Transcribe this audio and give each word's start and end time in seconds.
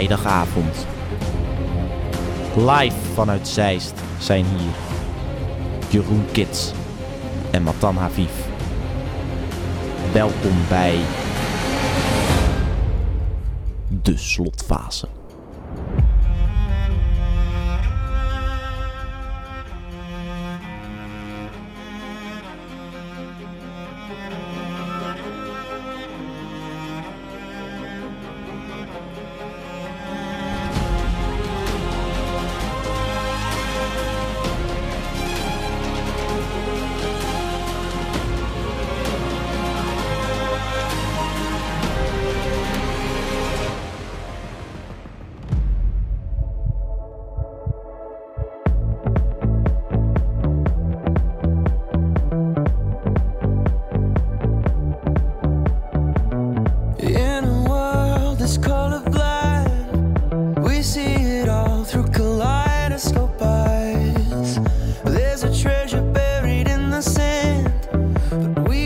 vrijdagavond. 0.00 0.86
Live 2.56 2.96
vanuit 3.14 3.48
Zeist 3.48 3.94
zijn 4.18 4.44
hier 4.44 4.72
Jeroen 5.88 6.24
Kits 6.32 6.72
en 7.50 7.62
Matan 7.62 7.96
Haviv. 7.96 8.30
Welkom 10.12 10.56
bij 10.68 10.98
de 13.88 14.16
slotfase. 14.16 15.19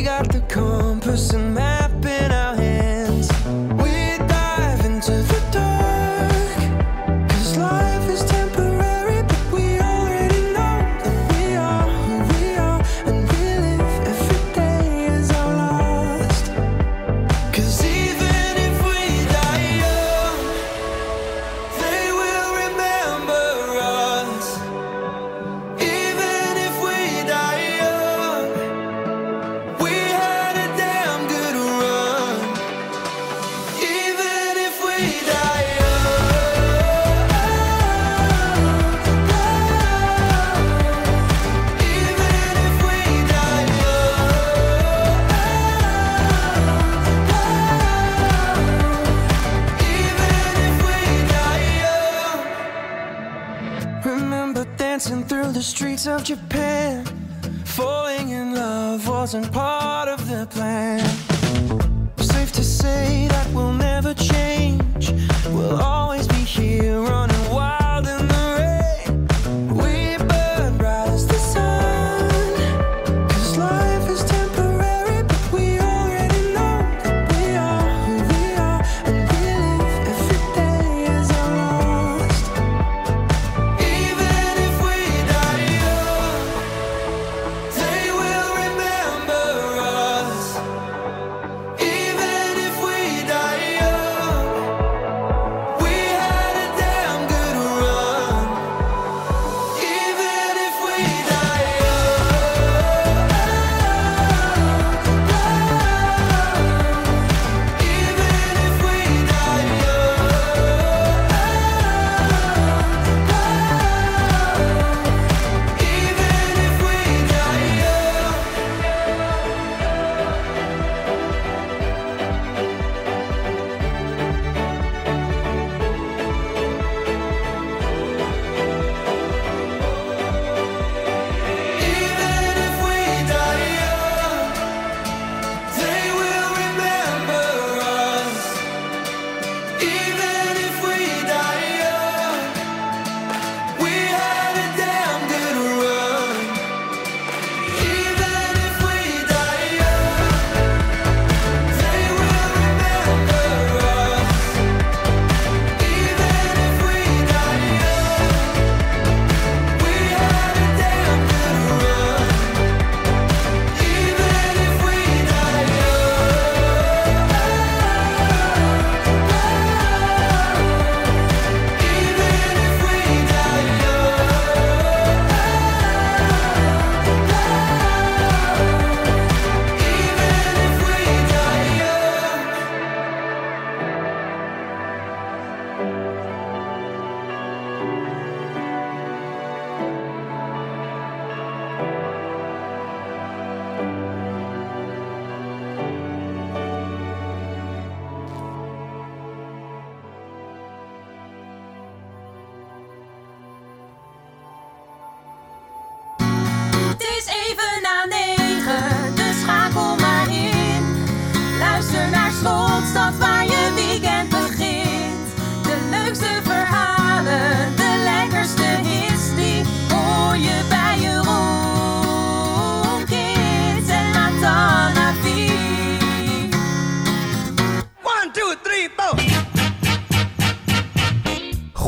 got 0.05 0.29
the 0.31 0.41
compass 0.43 1.33
and 1.33 1.55
map. 1.55 1.74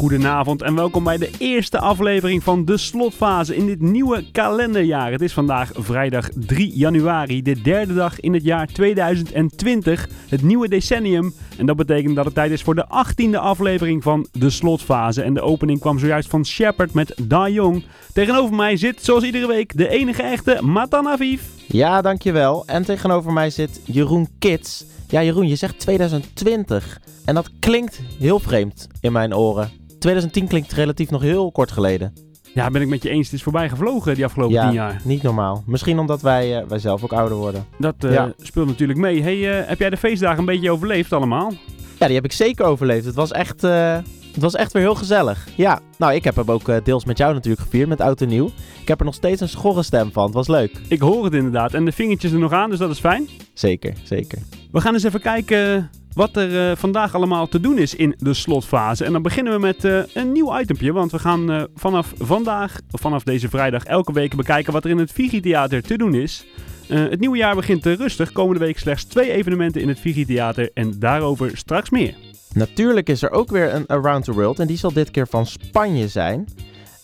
Goedenavond 0.06 0.62
en 0.62 0.74
welkom 0.74 1.04
bij 1.04 1.18
de 1.18 1.30
eerste 1.38 1.78
aflevering 1.78 2.42
van 2.42 2.64
de 2.64 2.76
slotfase 2.76 3.56
in 3.56 3.66
dit 3.66 3.80
nieuwe 3.80 4.24
kalenderjaar. 4.32 5.12
Het 5.12 5.20
is 5.20 5.32
vandaag 5.32 5.70
vrijdag 5.74 6.28
3 6.34 6.76
januari, 6.76 7.42
de 7.42 7.62
derde 7.62 7.94
dag 7.94 8.20
in 8.20 8.34
het 8.34 8.44
jaar 8.44 8.66
2020, 8.66 10.08
het 10.28 10.42
nieuwe 10.42 10.68
decennium. 10.68 11.34
En 11.58 11.66
dat 11.66 11.76
betekent 11.76 12.16
dat 12.16 12.24
het 12.24 12.34
tijd 12.34 12.50
is 12.50 12.62
voor 12.62 12.74
de 12.74 12.86
18e 12.86 13.38
aflevering 13.38 14.02
van 14.02 14.26
de 14.32 14.50
slotfase. 14.50 15.22
En 15.22 15.34
de 15.34 15.40
opening 15.40 15.80
kwam 15.80 15.98
zojuist 15.98 16.28
van 16.28 16.46
Shepard 16.46 16.92
met 16.92 17.14
Da 17.22 17.48
Young. 17.48 17.84
Tegenover 18.12 18.56
mij 18.56 18.76
zit, 18.76 19.04
zoals 19.04 19.24
iedere 19.24 19.46
week, 19.46 19.76
de 19.76 19.88
enige 19.88 20.22
echte 20.22 20.58
Matan 20.62 21.08
Aviv. 21.08 21.42
Ja, 21.66 22.02
dankjewel. 22.02 22.66
En 22.66 22.84
tegenover 22.84 23.32
mij 23.32 23.50
zit 23.50 23.80
Jeroen 23.84 24.28
Kits. 24.38 24.84
Ja, 25.08 25.22
Jeroen, 25.22 25.48
je 25.48 25.56
zegt 25.56 25.78
2020. 25.78 27.00
En 27.24 27.34
dat 27.34 27.50
klinkt 27.58 28.00
heel 28.18 28.38
vreemd 28.38 28.88
in 29.00 29.12
mijn 29.12 29.34
oren. 29.34 29.84
2010 30.06 30.48
klinkt 30.48 30.72
relatief 30.72 31.10
nog 31.10 31.22
heel 31.22 31.52
kort 31.52 31.70
geleden. 31.70 32.12
Ja, 32.54 32.70
ben 32.70 32.82
ik 32.82 32.88
met 32.88 33.02
je 33.02 33.08
eens. 33.08 33.26
Het 33.26 33.34
is 33.34 33.42
voorbij 33.42 33.68
gevlogen 33.68 34.14
die 34.14 34.24
afgelopen 34.24 34.54
ja, 34.54 34.64
tien 34.64 34.72
jaar. 34.72 35.00
niet 35.04 35.22
normaal. 35.22 35.62
Misschien 35.66 35.98
omdat 35.98 36.22
wij, 36.22 36.60
uh, 36.62 36.68
wij 36.68 36.78
zelf 36.78 37.04
ook 37.04 37.12
ouder 37.12 37.36
worden. 37.36 37.66
Dat 37.78 37.94
uh, 38.04 38.12
Ja. 38.12 38.32
speelt 38.38 38.66
natuurlijk 38.66 38.98
mee. 38.98 39.22
Hey, 39.22 39.36
uh, 39.36 39.68
heb 39.68 39.78
jij 39.78 39.90
de 39.90 39.96
feestdagen 39.96 40.38
een 40.38 40.44
beetje 40.44 40.70
overleefd 40.70 41.12
allemaal? 41.12 41.52
Ja, 41.98 42.06
die 42.06 42.14
heb 42.14 42.24
ik 42.24 42.32
zeker 42.32 42.64
overleefd. 42.64 43.04
Het 43.04 43.14
was 43.14 43.32
echt, 43.32 43.62
het 43.62 44.40
was 44.40 44.54
echt 44.54 44.72
weer 44.72 44.82
heel 44.82 44.94
gezellig. 44.94 45.48
Ja, 45.56 45.80
nou, 45.98 46.14
ik 46.14 46.24
heb 46.24 46.36
hem 46.36 46.50
ook 46.50 46.84
deels 46.84 47.04
met 47.04 47.18
jou 47.18 47.34
natuurlijk 47.34 47.62
gevierd, 47.62 47.88
met 47.88 48.00
Oud 48.00 48.20
en 48.20 48.28
Nieuw. 48.28 48.50
Ik 48.80 48.88
heb 48.88 48.98
er 48.98 49.04
nog 49.04 49.14
steeds 49.14 49.40
een 49.40 49.48
schorre 49.48 49.82
stem 49.82 50.12
van. 50.12 50.24
Het 50.24 50.34
was 50.34 50.48
leuk. 50.48 50.80
Ik 50.88 51.00
hoor 51.00 51.24
het 51.24 51.34
inderdaad. 51.34 51.74
En 51.74 51.84
de 51.84 51.92
vingertjes 51.92 52.32
er 52.32 52.38
nog 52.38 52.52
aan, 52.52 52.70
dus 52.70 52.78
dat 52.78 52.90
is 52.90 52.98
fijn. 52.98 53.28
Zeker, 53.54 53.94
zeker. 54.02 54.38
We 54.72 54.80
gaan 54.80 54.94
eens 54.94 55.02
even 55.04 55.20
kijken 55.20 55.90
wat 56.16 56.36
er 56.36 56.70
uh, 56.70 56.76
vandaag 56.76 57.14
allemaal 57.14 57.48
te 57.48 57.60
doen 57.60 57.78
is 57.78 57.94
in 57.94 58.14
de 58.18 58.34
slotfase. 58.34 59.04
En 59.04 59.12
dan 59.12 59.22
beginnen 59.22 59.52
we 59.52 59.58
met 59.58 59.84
uh, 59.84 60.02
een 60.14 60.32
nieuw 60.32 60.60
itempje. 60.60 60.92
Want 60.92 61.12
we 61.12 61.18
gaan 61.18 61.50
uh, 61.50 61.62
vanaf 61.74 62.12
vandaag, 62.18 62.80
of 62.90 63.00
vanaf 63.00 63.22
deze 63.22 63.48
vrijdag, 63.48 63.84
elke 63.84 64.12
week 64.12 64.36
bekijken 64.36 64.72
wat 64.72 64.84
er 64.84 64.90
in 64.90 64.98
het 64.98 65.12
Vigi-theater 65.12 65.82
te 65.82 65.96
doen 65.96 66.14
is. 66.14 66.46
het 66.88 67.20
nieuwe 67.20 67.36
jaar 67.36 67.54
begint 67.54 67.86
rustig. 67.86 68.32
Komende 68.32 68.64
week 68.64 68.78
slechts 68.78 69.04
twee 69.04 69.32
evenementen 69.32 69.80
in 69.80 69.88
het 69.88 70.00
Vigi-theater. 70.00 70.70
En 70.74 70.98
daarover 70.98 71.56
straks 71.56 71.90
meer. 71.90 72.14
Natuurlijk 72.52 73.08
is 73.08 73.22
er 73.22 73.30
ook 73.30 73.50
weer 73.50 73.74
een 73.74 73.86
Around 73.86 74.24
the 74.24 74.32
World. 74.32 74.58
En 74.58 74.66
die 74.66 74.78
zal 74.78 74.92
dit 74.92 75.10
keer 75.10 75.26
van 75.28 75.46
Spanje 75.46 76.08
zijn. 76.08 76.48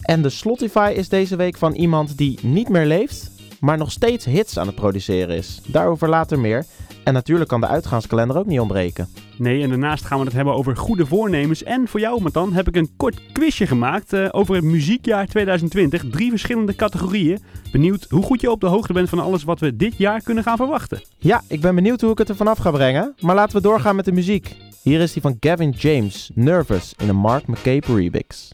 En 0.00 0.23
de 0.23 0.31
Slotify 0.31 0.93
is 0.97 1.09
deze 1.09 1.37
week 1.37 1.56
van 1.56 1.73
iemand 1.73 2.17
die 2.17 2.38
niet 2.43 2.69
meer 2.69 2.87
leeft, 2.87 3.31
maar 3.61 3.79
nog 3.79 3.93
steeds 3.93 4.25
hits 4.25 4.59
aan 4.59 4.67
het 4.67 4.75
produceren 4.75 5.37
is. 5.37 5.61
Daarover 5.67 6.09
later 6.09 6.38
meer. 6.38 6.64
En 7.04 7.12
natuurlijk 7.12 7.49
kan 7.49 7.60
de 7.60 7.66
uitgaanskalender 7.66 8.37
ook 8.37 8.46
niet 8.46 8.60
ontbreken. 8.60 9.08
Nee, 9.37 9.62
en 9.62 9.69
daarnaast 9.69 10.04
gaan 10.04 10.19
we 10.19 10.25
het 10.25 10.34
hebben 10.34 10.54
over 10.54 10.76
goede 10.76 11.06
voornemens. 11.06 11.62
En 11.62 11.88
voor 11.88 12.00
jou, 12.00 12.22
Matan, 12.22 12.52
heb 12.52 12.69
ik 12.69 12.76
een 12.76 12.90
kort 12.96 13.32
quizje 13.32 13.66
gemaakt 13.66 14.12
uh, 14.12 14.28
over 14.31 14.54
het 14.54 14.64
muziekjaar 14.64 15.26
2020. 15.26 16.04
Drie 16.10 16.31
verschillende 16.31 16.75
categorieën. 16.75 17.38
Benieuwd 17.72 18.06
hoe 18.08 18.22
goed 18.22 18.40
je 18.40 18.50
op 18.50 18.60
de 18.60 18.66
hoogte 18.66 18.93
bent 18.93 19.08
van 19.08 19.19
alles 19.19 19.44
wat 19.44 19.60
we 19.60 19.76
dit 19.76 19.96
jaar 19.96 20.22
kunnen 20.22 20.44
gaan 20.44 20.56
verwachten. 20.56 21.02
Ja, 21.19 21.43
ik 21.49 21.60
ben 21.60 21.75
benieuwd 21.75 22.00
hoe 22.00 22.10
ik 22.12 22.19
het 22.19 22.28
er 22.28 22.37
vanaf 22.37 22.58
ga 22.58 22.70
brengen. 22.70 23.14
Maar 23.20 23.34
laten 23.34 23.56
we 23.56 23.62
doorgaan 23.62 23.96
met 23.96 24.04
de 24.04 24.12
muziek. 24.12 24.56
Hier 24.82 25.00
is 25.00 25.12
die 25.12 25.22
van 25.22 25.37
Gavin 25.40 25.70
James, 25.70 26.31
Nervous, 26.34 26.94
in 26.96 27.08
een 27.08 27.16
Mark 27.16 27.46
McCabe 27.46 27.94
remix. 27.94 28.52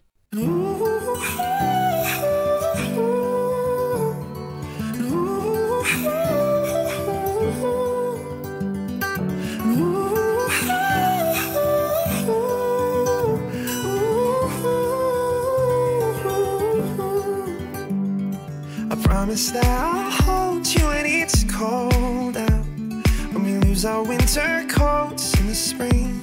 Promise 19.39 19.51
that 19.51 19.65
I'll 19.65 20.11
hold 20.11 20.67
you 20.67 20.87
when 20.87 21.07
it's 21.07 21.45
cold 21.45 22.37
out. 22.37 22.65
When 23.33 23.45
we 23.45 23.59
lose 23.59 23.85
our 23.85 24.03
winter 24.03 24.65
coats 24.69 25.39
in 25.39 25.47
the 25.47 25.55
spring. 25.55 26.21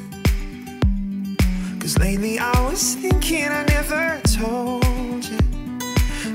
Cause 1.80 1.98
lately 1.98 2.40
I 2.40 2.52
was 2.70 2.96
thinking 2.96 3.48
I 3.48 3.64
never 3.66 4.20
told 4.24 5.24
you 5.26 5.38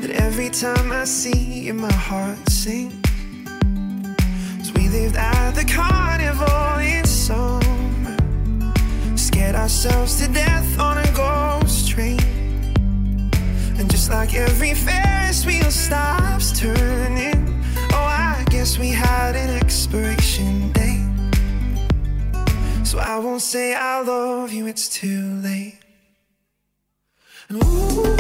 that 0.01 0.11
every 0.11 0.51
time 0.51 0.93
I 0.93 1.05
see 1.05 1.65
you, 1.67 1.75
my 1.75 1.93
heart 1.93 2.49
sinks. 2.49 3.11
Cause 4.59 4.73
we 4.73 4.89
lived 4.89 5.17
at 5.17 5.53
the 5.53 5.65
carnival 5.65 6.79
in 6.79 7.05
summer. 7.05 8.17
Scared 9.17 9.55
ourselves 9.55 10.19
to 10.21 10.33
death 10.33 10.79
on 10.79 10.99
a 10.99 11.11
ghost 11.13 11.89
train. 11.89 12.40
Like 14.11 14.35
every 14.35 14.75
Ferris 14.75 15.47
wheel 15.47 15.71
stops 15.71 16.59
turning, 16.59 17.63
oh, 17.93 17.97
I 17.97 18.45
guess 18.51 18.77
we 18.77 18.89
had 18.89 19.37
an 19.37 19.51
expiration 19.57 20.73
date. 20.73 21.07
So 22.85 22.99
I 22.99 23.19
won't 23.19 23.41
say 23.41 23.73
I 23.75 24.03
love 24.03 24.53
you, 24.53 24.67
it's 24.67 24.89
too 24.89 25.41
late. 25.43 25.79
And 27.49 27.63
ooh, 27.65 28.17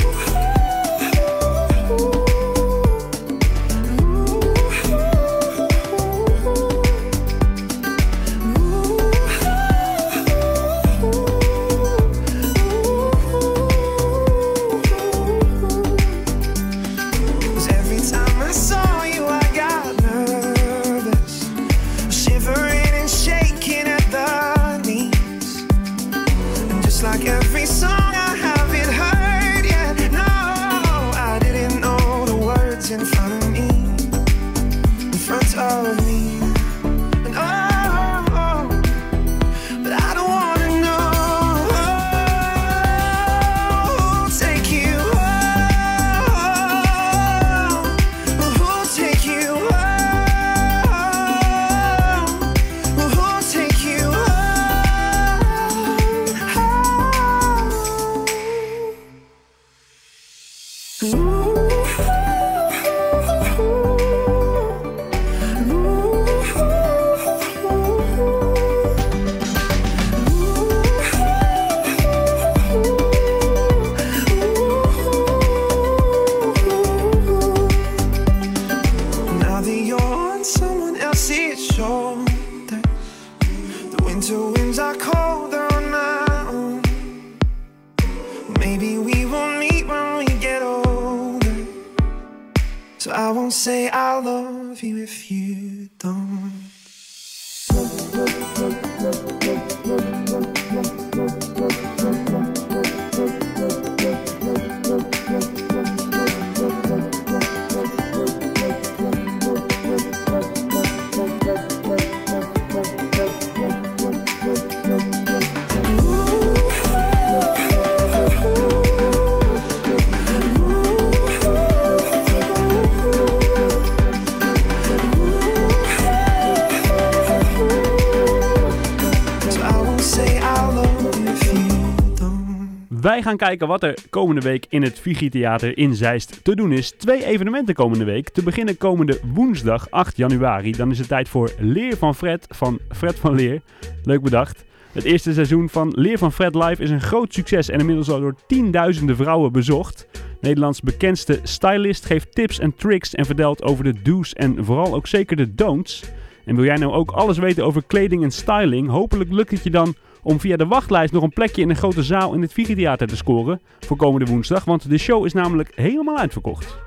Wij 133.20 133.28
gaan 133.28 133.48
kijken 133.48 133.68
wat 133.68 133.82
er 133.82 133.94
komende 134.10 134.40
week 134.40 134.66
in 134.68 134.82
het 134.82 134.98
Vigi 134.98 135.28
Theater 135.28 135.78
in 135.78 135.94
Zeist 135.94 136.44
te 136.44 136.54
doen 136.54 136.72
is. 136.72 136.90
Twee 136.90 137.24
evenementen 137.24 137.74
komende 137.74 138.04
week. 138.04 138.28
Te 138.28 138.42
beginnen 138.42 138.76
komende 138.76 139.20
woensdag 139.34 139.90
8 139.90 140.16
januari. 140.16 140.72
Dan 140.72 140.90
is 140.90 140.98
het 140.98 141.08
tijd 141.08 141.28
voor 141.28 141.50
Leer 141.58 141.96
van 141.96 142.14
Fred 142.14 142.46
van 142.48 142.78
Fred 142.88 143.18
van 143.18 143.34
Leer. 143.34 143.60
Leuk 144.04 144.22
bedacht. 144.22 144.64
Het 144.92 145.04
eerste 145.04 145.32
seizoen 145.32 145.68
van 145.68 145.92
Leer 145.96 146.18
van 146.18 146.32
Fred 146.32 146.54
Live 146.54 146.82
is 146.82 146.90
een 146.90 147.00
groot 147.00 147.34
succes 147.34 147.68
en 147.68 147.78
inmiddels 147.78 148.10
al 148.10 148.20
door 148.20 148.34
tienduizenden 148.46 149.16
vrouwen 149.16 149.52
bezocht. 149.52 150.06
Nederlands 150.40 150.80
bekendste 150.80 151.40
stylist 151.42 152.06
geeft 152.06 152.34
tips 152.34 152.58
en 152.58 152.74
tricks 152.74 153.14
en 153.14 153.26
vertelt 153.26 153.62
over 153.62 153.84
de 153.84 154.02
do's 154.02 154.32
en 154.32 154.64
vooral 154.64 154.94
ook 154.94 155.06
zeker 155.06 155.36
de 155.36 155.54
don'ts. 155.54 156.02
En 156.44 156.54
wil 156.54 156.64
jij 156.64 156.76
nou 156.76 156.92
ook 156.92 157.10
alles 157.10 157.38
weten 157.38 157.64
over 157.64 157.82
kleding 157.86 158.22
en 158.22 158.30
styling? 158.30 158.88
Hopelijk 158.88 159.32
lukt 159.32 159.50
het 159.50 159.62
je 159.62 159.70
dan 159.70 159.94
om 160.22 160.40
via 160.40 160.56
de 160.56 160.66
wachtlijst 160.66 161.12
nog 161.12 161.22
een 161.22 161.32
plekje 161.32 161.62
in 161.62 161.70
een 161.70 161.76
grote 161.76 162.02
zaal 162.02 162.34
in 162.34 162.42
het 162.42 162.54
Theater 162.54 163.06
te 163.06 163.16
scoren 163.16 163.60
voor 163.80 163.96
komende 163.96 164.30
woensdag, 164.30 164.64
want 164.64 164.88
de 164.88 164.98
show 164.98 165.24
is 165.24 165.32
namelijk 165.32 165.72
helemaal 165.74 166.18
uitverkocht. 166.18 166.78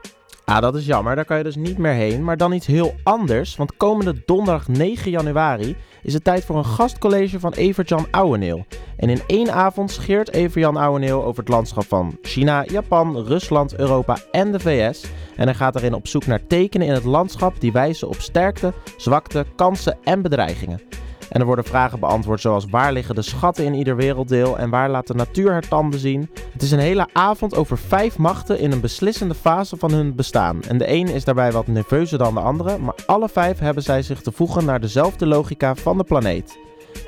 Ah, 0.46 0.62
dat 0.62 0.76
is 0.76 0.86
jammer, 0.86 1.16
daar 1.16 1.26
kan 1.26 1.38
je 1.38 1.44
dus 1.44 1.56
niet 1.56 1.78
meer 1.78 1.94
heen. 1.94 2.24
Maar 2.24 2.38
dan 2.38 2.54
iets 2.54 2.66
heel 2.66 2.96
anders, 3.04 3.56
want 3.56 3.78
komende 3.78 4.22
donderdag 4.26 4.68
9 4.68 5.12
januari 5.12 5.76
is 6.02 6.14
het 6.14 6.24
tijd 6.24 6.46
voor 6.46 6.58
een 6.58 6.66
gastcollege 6.66 7.40
van 7.40 7.54
Evert-Jan 7.54 8.08
Ouweneel. 8.12 8.66
En 8.98 9.10
in 9.10 9.22
één 9.28 9.54
avond 9.54 9.92
scheert 9.92 10.32
Evert-Jan 10.32 10.78
Ouweneel 10.78 11.24
over 11.24 11.40
het 11.40 11.52
landschap 11.52 11.86
van 11.86 12.18
China, 12.22 12.66
Japan, 12.66 13.26
Rusland, 13.26 13.76
Europa 13.76 14.18
en 14.32 14.52
de 14.52 14.60
VS. 14.60 15.04
En 15.36 15.46
hij 15.46 15.56
gaat 15.56 15.76
erin 15.76 15.94
op 15.94 16.08
zoek 16.08 16.26
naar 16.26 16.48
tekenen 16.48 16.88
in 16.88 16.94
het 16.94 17.04
landschap 17.04 17.60
die 17.60 17.72
wijzen 17.72 18.08
op 18.08 18.20
sterkte, 18.20 18.74
zwakte, 18.98 19.46
kansen 19.56 19.98
en 20.04 20.22
bedreigingen. 20.22 21.03
En 21.34 21.40
er 21.40 21.46
worden 21.46 21.66
vragen 21.66 22.00
beantwoord 22.00 22.42
zoals 22.42 22.66
waar 22.70 22.94
liggen 22.94 23.16
de 23.16 23.22
schatten 23.22 23.66
in 23.66 23.74
ieder 23.74 23.96
werelddeel 23.96 24.58
en 24.58 24.70
waar 24.70 24.90
laat 24.90 25.08
de 25.08 25.14
natuur 25.14 25.52
haar 25.52 25.68
tanden 25.68 26.00
zien. 26.00 26.30
Het 26.52 26.62
is 26.62 26.72
een 26.72 26.80
hele 26.80 27.08
avond 27.14 27.56
over 27.56 27.78
vijf 27.78 28.18
machten 28.18 28.60
in 28.60 28.72
een 28.72 28.82
beslissende 28.82 29.34
fase 29.34 29.78
van 29.78 29.92
hun 29.92 30.16
bestaan. 30.16 30.62
En 30.62 30.78
de 30.78 30.90
een 30.90 31.08
is 31.08 31.24
daarbij 31.24 31.52
wat 31.52 31.68
nerveuzer 31.68 32.18
dan 32.18 32.34
de 32.34 32.40
andere, 32.40 32.78
maar 32.78 32.96
alle 33.06 33.30
vijf 33.30 33.60
hebben 33.60 33.84
zij 33.84 34.02
zich 34.02 34.22
te 34.22 34.32
voegen 34.32 34.66
naar 34.66 34.80
dezelfde 34.80 35.26
logica 35.26 35.76
van 35.76 35.98
de 35.98 36.04
planeet. 36.04 36.58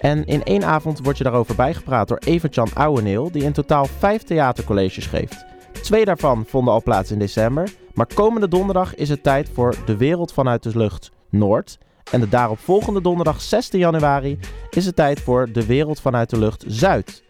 En 0.01 0.25
in 0.25 0.43
één 0.43 0.63
avond 0.63 0.99
wordt 1.03 1.17
je 1.17 1.23
daarover 1.23 1.55
bijgepraat 1.55 2.07
door 2.07 2.17
Evert-Jan 2.17 2.73
Ouweneel, 2.73 3.31
die 3.31 3.43
in 3.43 3.53
totaal 3.53 3.85
vijf 3.85 4.23
theatercolleges 4.23 5.05
geeft. 5.05 5.45
Twee 5.81 6.05
daarvan 6.05 6.45
vonden 6.47 6.73
al 6.73 6.83
plaats 6.83 7.11
in 7.11 7.19
december, 7.19 7.73
maar 7.93 8.07
komende 8.13 8.47
donderdag 8.47 8.95
is 8.95 9.09
het 9.09 9.23
tijd 9.23 9.49
voor 9.53 9.75
De 9.85 9.97
Wereld 9.97 10.33
vanuit 10.33 10.63
de 10.63 10.77
Lucht 10.77 11.11
Noord. 11.29 11.77
En 12.11 12.19
de 12.19 12.29
daaropvolgende 12.29 13.01
donderdag 13.01 13.41
16 13.41 13.79
januari 13.79 14.39
is 14.69 14.85
het 14.85 14.95
tijd 14.95 15.19
voor 15.19 15.51
De 15.51 15.65
Wereld 15.65 15.99
vanuit 15.99 16.29
de 16.29 16.39
Lucht 16.39 16.63
Zuid. 16.67 17.23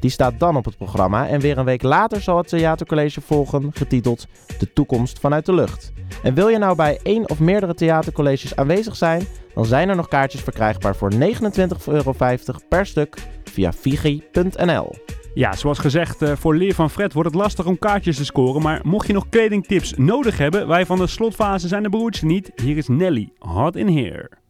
Die 0.00 0.10
staat 0.10 0.38
dan 0.38 0.56
op 0.56 0.64
het 0.64 0.76
programma 0.76 1.28
en 1.28 1.40
weer 1.40 1.58
een 1.58 1.64
week 1.64 1.82
later 1.82 2.20
zal 2.20 2.36
het 2.36 2.48
theatercollege 2.48 3.20
volgen, 3.20 3.70
getiteld 3.74 4.26
De 4.58 4.72
Toekomst 4.72 5.18
vanuit 5.18 5.46
de 5.46 5.54
Lucht. 5.54 5.92
En 6.22 6.34
wil 6.34 6.48
je 6.48 6.58
nou 6.58 6.76
bij 6.76 6.98
één 7.02 7.30
of 7.30 7.40
meerdere 7.40 7.74
theatercolleges 7.74 8.56
aanwezig 8.56 8.96
zijn, 8.96 9.26
dan 9.54 9.66
zijn 9.66 9.88
er 9.88 9.96
nog 9.96 10.08
kaartjes 10.08 10.40
verkrijgbaar 10.40 10.96
voor 10.96 11.12
29,50 11.12 11.18
euro 11.86 12.14
per 12.68 12.86
stuk 12.86 13.16
via 13.44 13.72
figi.nl. 13.72 14.92
Ja, 15.34 15.56
zoals 15.56 15.78
gezegd, 15.78 16.22
eh, 16.22 16.32
voor 16.36 16.56
Leer 16.56 16.74
van 16.74 16.90
Fred 16.90 17.12
wordt 17.12 17.28
het 17.28 17.38
lastig 17.38 17.66
om 17.66 17.78
kaartjes 17.78 18.16
te 18.16 18.24
scoren. 18.24 18.62
Maar 18.62 18.80
mocht 18.84 19.06
je 19.06 19.12
nog 19.12 19.28
kledingtips 19.28 19.94
nodig 19.96 20.38
hebben, 20.38 20.68
wij 20.68 20.86
van 20.86 20.98
de 20.98 21.06
slotfase 21.06 21.68
zijn 21.68 21.82
de 21.82 21.88
broertjes 21.88 22.22
niet. 22.22 22.52
Hier 22.62 22.76
is 22.76 22.88
Nelly, 22.88 23.32
Hot 23.38 23.76
in 23.76 23.88
Here. 23.88 24.41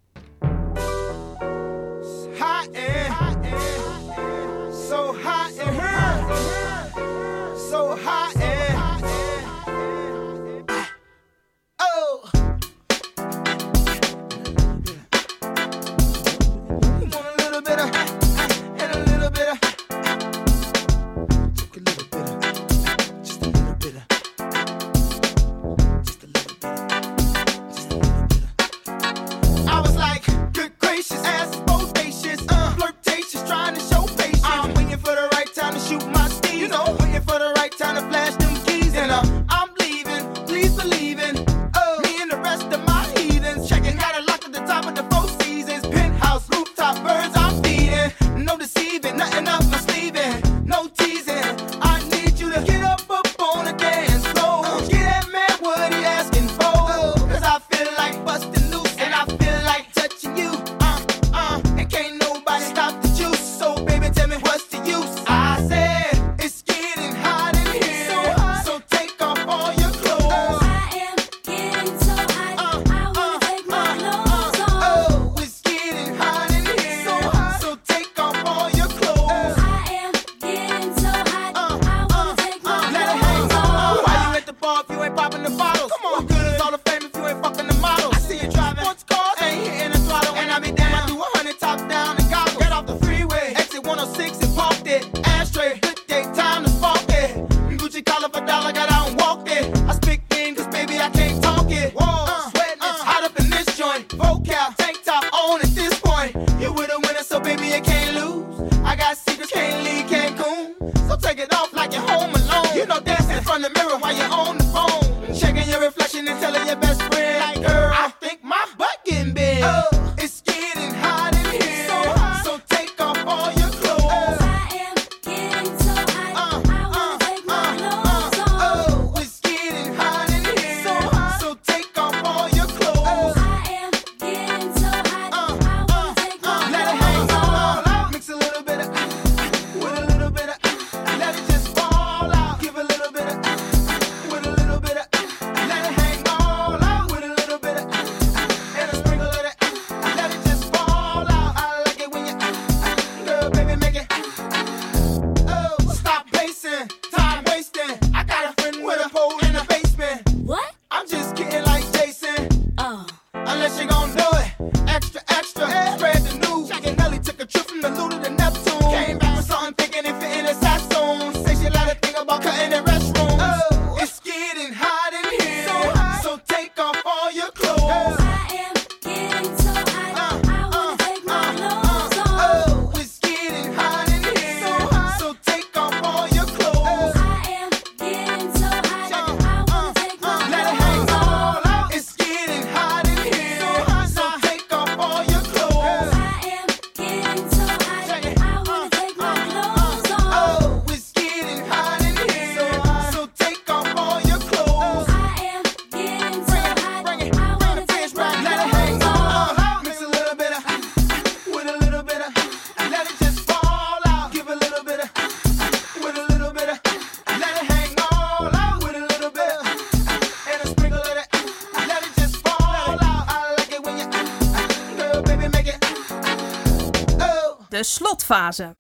Slotfase. 228.33 228.75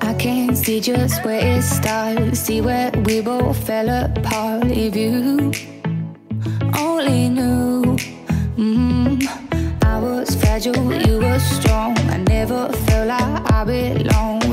I 0.00 0.14
can't 0.18 0.56
see 0.56 0.80
just 0.80 1.24
where 1.24 1.40
it 1.40 1.62
starts. 1.62 2.40
See 2.40 2.60
where 2.60 2.90
we 3.06 3.20
both 3.20 3.56
fell 3.66 3.88
apart. 3.88 4.70
If 4.70 4.96
you 4.96 5.52
only 6.76 7.28
knew, 7.28 7.96
mm, 8.56 9.84
I 9.84 10.00
was 10.00 10.34
fragile, 10.36 10.92
you 10.92 11.18
were 11.18 11.38
strong. 11.38 11.96
I 12.10 12.18
never 12.18 12.70
felt 12.72 13.08
like 13.08 13.52
I 13.52 13.64
belong 13.64 14.43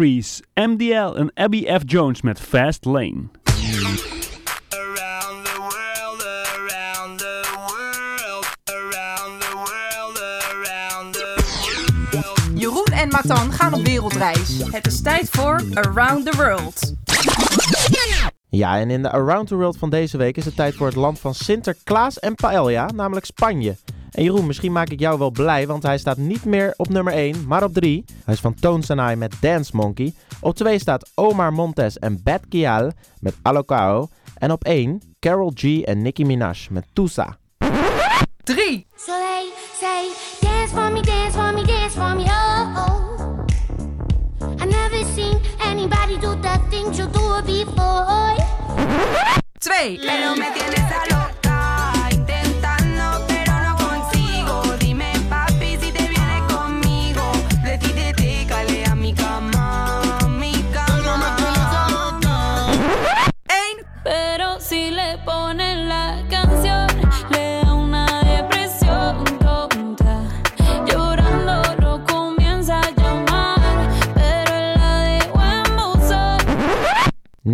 MDL 0.00 1.14
en 1.16 1.30
Abby 1.34 1.64
F. 1.64 1.82
Jones 1.86 2.22
met 2.22 2.40
Fast 2.40 2.84
Lane. 2.84 3.28
Around 4.70 5.44
the 5.44 5.56
world, 5.58 6.22
around 6.56 7.18
the 7.18 7.42
world, 7.56 8.46
around 8.64 9.40
the 9.40 9.52
world, 9.54 10.18
around 10.18 11.12
the 11.12 11.42
world. 12.10 12.60
Jeroen 12.60 12.84
en 12.84 13.08
Matan 13.08 13.52
gaan 13.52 13.74
op 13.74 13.84
wereldreis. 13.84 14.62
Het 14.70 14.86
is 14.86 15.02
tijd 15.02 15.28
voor 15.30 15.62
Around 15.74 16.30
the 16.30 16.36
World. 16.36 16.94
Ja, 18.48 18.78
en 18.78 18.90
in 18.90 19.02
de 19.02 19.10
Around 19.10 19.48
the 19.48 19.56
World 19.56 19.76
van 19.76 19.90
deze 19.90 20.16
week 20.16 20.36
is 20.36 20.44
het 20.44 20.56
tijd 20.56 20.74
voor 20.74 20.86
het 20.86 20.96
land 20.96 21.18
van 21.18 21.34
Sinterklaas 21.34 22.18
en 22.18 22.34
paella, 22.34 22.90
namelijk 22.94 23.26
Spanje. 23.26 23.76
En 24.10 24.22
Jeroen, 24.22 24.46
misschien 24.46 24.72
maak 24.72 24.88
ik 24.88 25.00
jou 25.00 25.18
wel 25.18 25.30
blij, 25.30 25.66
want 25.66 25.82
hij 25.82 25.98
staat 25.98 26.16
niet 26.16 26.44
meer 26.44 26.74
op 26.76 26.88
nummer 26.88 27.12
1, 27.12 27.46
maar 27.46 27.64
op 27.64 27.72
3. 27.72 28.04
Hij 28.24 28.34
is 28.34 28.40
van 28.40 28.54
Tones 28.54 28.90
and 28.90 29.10
I 29.10 29.14
met 29.14 29.34
Dance 29.40 29.76
Monkey. 29.76 30.14
Op 30.40 30.54
2 30.54 30.78
staat 30.78 31.10
Omar 31.14 31.52
Montes 31.52 31.98
en 31.98 32.22
Bad 32.22 32.40
Kial 32.48 32.90
met 33.20 33.34
Alocao. 33.42 34.08
En 34.34 34.52
op 34.52 34.64
1 34.64 35.00
Carol 35.18 35.52
G 35.54 35.62
en 35.80 36.02
Nicki 36.02 36.24
Minaj 36.24 36.66
met 36.70 36.84
Tusa. 36.92 37.38
3. 38.44 38.86
So 38.96 39.12
they 39.12 39.50
say, 39.80 40.08
dance 40.40 40.72
for 40.72 40.92
me, 40.92 41.02
dance 41.02 41.36
for 41.36 41.52
me, 41.54 41.64
dance 41.64 41.94
for 41.94 42.16
me, 42.16 42.24
oh, 42.24 42.76
oh. 42.76 43.44
I 44.62 44.64
never 44.64 45.04
seen 45.14 45.40
anybody 45.58 46.18
do 46.18 46.40
the 46.40 46.58
things 46.70 46.96
you 46.98 47.08
do 47.10 47.42
before. 47.42 48.36
2. 49.58 51.19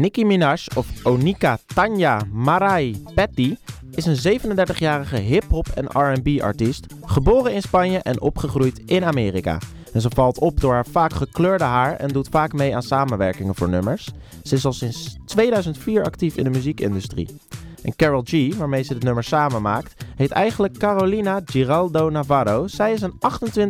Nicki 0.01 0.25
Minaj, 0.25 0.67
of 0.77 0.87
Onika 1.03 1.59
Tanya 1.75 2.21
Marai 2.33 3.03
Petty, 3.15 3.57
is 3.95 4.07
een 4.07 4.41
37-jarige 4.41 5.17
hip-hop 5.17 5.67
en 5.75 6.15
RB-artiest, 6.15 6.87
geboren 7.05 7.53
in 7.53 7.63
Spanje 7.63 7.99
en 7.99 8.21
opgegroeid 8.21 8.79
in 8.87 9.05
Amerika. 9.05 9.59
En 9.93 10.01
ze 10.01 10.11
valt 10.15 10.39
op 10.39 10.61
door 10.61 10.73
haar 10.73 10.87
vaak 10.87 11.13
gekleurde 11.13 11.65
haar 11.65 11.97
en 11.97 12.09
doet 12.09 12.29
vaak 12.29 12.53
mee 12.53 12.75
aan 12.75 12.83
samenwerkingen 12.83 13.55
voor 13.55 13.69
nummers. 13.69 14.09
Ze 14.43 14.55
is 14.55 14.65
al 14.65 14.73
sinds 14.73 15.17
2004 15.25 16.03
actief 16.03 16.37
in 16.37 16.45
de 16.45 16.51
muziekindustrie. 16.51 17.29
En 17.87 17.97
Carol 17.97 18.23
G, 18.25 18.57
waarmee 18.57 18.83
ze 18.83 18.93
dit 18.93 19.03
nummer 19.03 19.25
samen 19.25 19.63
maakt, 19.63 20.05
heet 20.17 20.31
eigenlijk 20.31 20.79
Carolina 20.79 21.41
Giraldo 21.45 22.11
Navarro. 22.11 22.67
Zij 22.67 22.93
is 22.93 23.03
een 23.03 23.21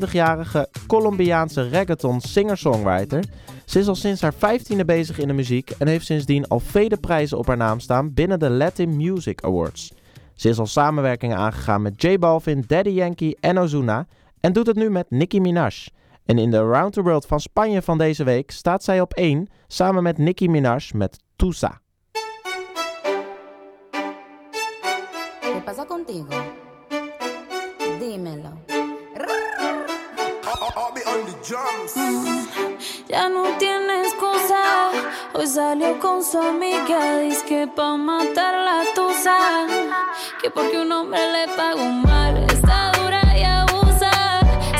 28-jarige 0.08 0.68
Colombiaanse 0.86 1.68
reggaeton 1.68 2.20
singer-songwriter. 2.20 3.24
Ze 3.64 3.78
is 3.78 3.88
al 3.88 3.94
sinds 3.94 4.20
haar 4.20 4.34
15e 4.34 4.84
bezig 4.86 5.18
in 5.18 5.26
de 5.26 5.32
muziek 5.32 5.70
en 5.70 5.88
heeft 5.88 6.06
sindsdien 6.06 6.48
al 6.48 6.60
vele 6.60 6.96
prijzen 6.96 7.38
op 7.38 7.46
haar 7.46 7.56
naam 7.56 7.80
staan 7.80 8.14
binnen 8.14 8.38
de 8.38 8.50
Latin 8.50 8.96
Music 8.96 9.42
Awards. 9.42 9.92
Ze 10.34 10.48
is 10.48 10.58
al 10.58 10.66
samenwerkingen 10.66 11.36
aangegaan 11.36 11.82
met 11.82 12.02
J 12.02 12.18
Balvin, 12.18 12.64
Daddy 12.66 12.90
Yankee 12.90 13.36
en 13.40 13.58
Ozuna 13.58 14.06
en 14.40 14.52
doet 14.52 14.66
het 14.66 14.76
nu 14.76 14.90
met 14.90 15.10
Nicki 15.10 15.40
Minaj. 15.40 15.86
En 16.24 16.38
in 16.38 16.50
de 16.50 16.58
Around 16.58 16.92
the 16.92 17.02
World 17.02 17.26
van 17.26 17.40
Spanje 17.40 17.82
van 17.82 17.98
deze 17.98 18.24
week 18.24 18.50
staat 18.50 18.84
zij 18.84 19.00
op 19.00 19.12
1 19.12 19.48
samen 19.66 20.02
met 20.02 20.18
Nicki 20.18 20.48
Minaj 20.48 20.90
met 20.94 21.18
Tusa. 21.36 21.80
¿Qué 25.66 25.72
pasa 25.72 25.84
contigo? 25.84 26.28
Dímelo. 27.98 28.52
Ya 33.08 33.28
no 33.28 33.42
tiene 33.58 34.02
excusa. 34.02 34.92
Hoy 35.34 35.48
salió 35.48 35.98
con 35.98 36.22
su 36.22 36.38
amiga. 36.38 37.18
Dice 37.18 37.44
que 37.46 37.66
pa' 37.66 37.96
matar 37.96 38.54
la 38.54 38.84
tusa. 38.94 39.66
Que 40.40 40.50
porque 40.52 40.78
un 40.78 40.92
hombre 40.92 41.20
le 41.32 41.48
pagó 41.56 41.84
mal. 41.84 42.36
Está 42.48 42.92
dura 43.00 43.22
y 43.36 43.42
abusa. 43.42 44.12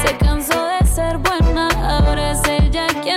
Se 0.05 0.16
cansó 0.18 0.66
de 0.66 0.87
ser 0.87 1.18
buena. 1.18 1.66
Ahora 1.83 2.31
es 2.31 2.42
ella 2.46 2.87
quien 3.03 3.15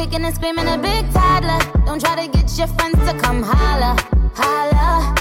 kicking 0.00 0.24
and 0.24 0.34
screaming 0.34 0.66
a 0.66 0.78
big 0.78 1.04
toddler. 1.12 1.60
Don't 1.84 2.00
try 2.00 2.16
to 2.16 2.26
get 2.32 2.48
your 2.56 2.68
friends 2.68 2.98
to 3.06 3.12
come 3.18 3.42
holla. 3.42 3.92
Holla. 4.34 5.14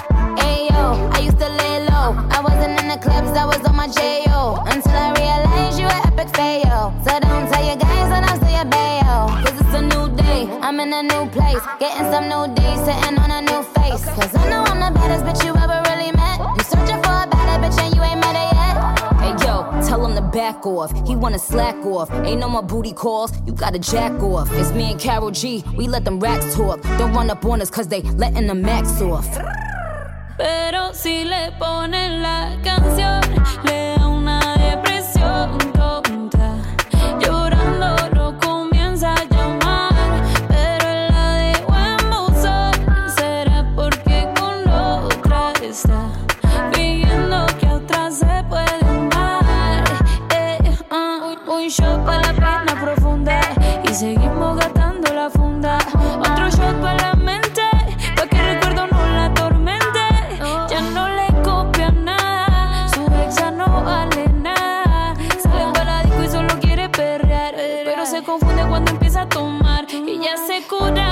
Ayo, 0.46 0.86
I 1.16 1.20
used 1.28 1.40
to 1.40 1.50
lay 1.62 1.78
low. 1.92 2.10
I 2.36 2.40
wasn't 2.48 2.80
in 2.82 2.88
the 2.88 2.98
clubs, 2.98 3.32
I 3.38 3.46
was 3.46 3.62
on 3.68 3.76
my 3.76 3.88
J.O. 3.88 4.64
Until 4.72 4.96
I 5.06 5.10
realized 5.20 5.80
you 5.80 5.86
were 5.92 6.02
epic 6.10 6.30
fail. 6.36 6.94
So 7.06 7.12
don't 7.20 7.46
tell 7.52 7.66
your 7.70 7.76
guys 7.76 8.10
and 8.16 8.26
I'll 8.26 8.40
say 8.40 8.54
your 8.56 8.70
bayo. 8.76 9.16
Cause 9.44 9.58
it's 9.62 9.76
a 9.82 9.84
new 9.94 10.06
day, 10.16 10.48
I'm 10.66 10.80
in 10.80 10.94
a 10.94 11.04
new 11.04 11.26
place. 11.36 11.64
Getting 11.82 12.08
some 12.14 12.26
new 12.34 12.44
days, 12.56 12.80
sitting 12.86 13.18
on 13.20 13.32
a 13.32 13.49
back 20.50 20.66
off. 20.66 20.92
He 21.08 21.16
wanna 21.16 21.40
slack 21.40 21.76
off. 21.86 22.10
Ain't 22.26 22.40
no 22.40 22.50
more 22.50 22.64
booty 22.64 22.94
calls. 22.94 23.32
You 23.46 23.54
gotta 23.54 23.80
jack 23.80 24.14
off. 24.24 24.50
It's 24.54 24.72
me 24.72 24.92
and 24.92 25.00
Carol 25.00 25.32
G. 25.32 25.64
We 25.78 25.88
let 25.88 26.06
them 26.06 26.20
racks 26.20 26.56
talk. 26.56 26.82
Don't 26.98 27.14
run 27.14 27.30
up 27.30 27.46
on 27.46 27.62
us 27.62 27.70
cause 27.70 27.88
they 27.88 28.02
letting 28.02 28.48
the 28.48 28.56
max 28.56 29.02
off. 29.02 29.28
Pero 30.38 30.94
si 30.94 31.26
le 31.26 31.52
ponen 31.60 32.22
la 32.22 32.58
canción, 32.64 33.22
le 33.66 34.09
confunde 68.24 68.64
cuando 68.68 68.92
empieza 68.92 69.22
a 69.22 69.30
tomar. 69.30 69.86
Y 69.92 70.20
ya 70.20 70.38
se 70.38 70.66
cura 70.68 71.09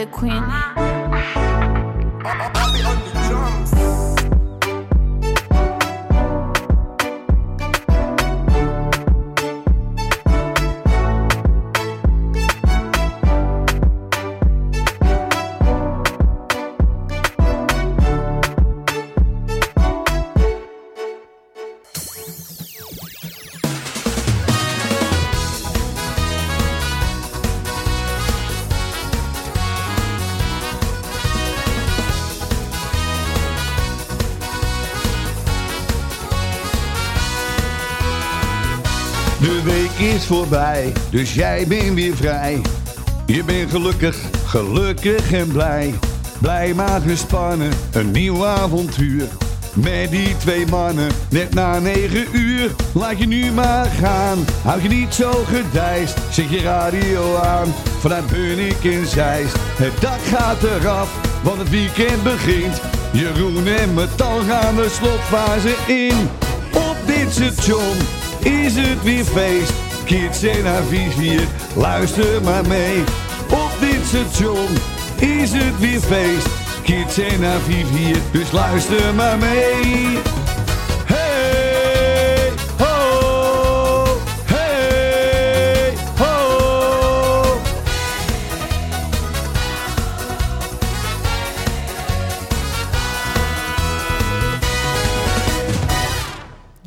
we're 0.00 0.06
the 0.06 0.69
dus 41.10 41.34
jij 41.34 41.66
bent 41.68 41.94
weer 41.94 42.16
vrij. 42.16 42.60
Je 43.26 43.44
bent 43.44 43.70
gelukkig, 43.70 44.16
gelukkig 44.46 45.32
en 45.32 45.48
blij. 45.48 45.94
Blij 46.38 46.74
maar 46.74 47.00
gespannen, 47.00 47.72
een 47.92 48.10
nieuw 48.10 48.46
avontuur. 48.46 49.28
Met 49.74 50.10
die 50.10 50.36
twee 50.36 50.66
mannen, 50.66 51.10
net 51.30 51.54
na 51.54 51.78
negen 51.78 52.26
uur. 52.32 52.70
Laat 52.92 53.18
je 53.18 53.26
nu 53.26 53.52
maar 53.52 53.86
gaan, 53.86 54.38
houd 54.62 54.82
je 54.82 54.88
niet 54.88 55.14
zo 55.14 55.30
gedijst. 55.30 56.16
Zet 56.30 56.50
je 56.50 56.60
radio 56.60 57.36
aan, 57.36 57.74
vanuit 57.98 58.26
Bunnik 58.26 58.84
en 58.84 59.06
Zeist. 59.06 59.56
Het 59.58 60.00
dak 60.00 60.20
gaat 60.24 60.62
eraf, 60.62 61.10
want 61.42 61.58
het 61.58 61.70
weekend 61.70 62.22
begint. 62.22 62.80
Jeroen 63.12 63.66
en 63.66 63.94
Metal 63.94 64.38
gaan 64.48 64.76
de 64.76 64.88
slotfase 64.90 65.74
in. 65.86 66.28
Op 66.72 66.96
dit 67.06 67.30
station 67.30 67.96
is 68.42 68.76
het 68.76 69.02
weer 69.02 69.24
feest. 69.24 69.89
Kids 70.04 70.42
en 70.42 70.66
Aviciii, 70.66 71.40
luister 71.74 72.42
maar 72.42 72.66
mee. 72.66 72.98
Op 73.50 73.70
dit 73.80 74.06
station 74.06 74.68
is 75.16 75.52
het 75.52 75.78
weer 75.78 76.00
feest. 76.00 76.48
Kids 76.82 77.18
en 77.18 77.44
Aviciii, 77.44 78.14
dus 78.32 78.50
luister 78.50 79.14
maar 79.14 79.38
mee. 79.38 80.29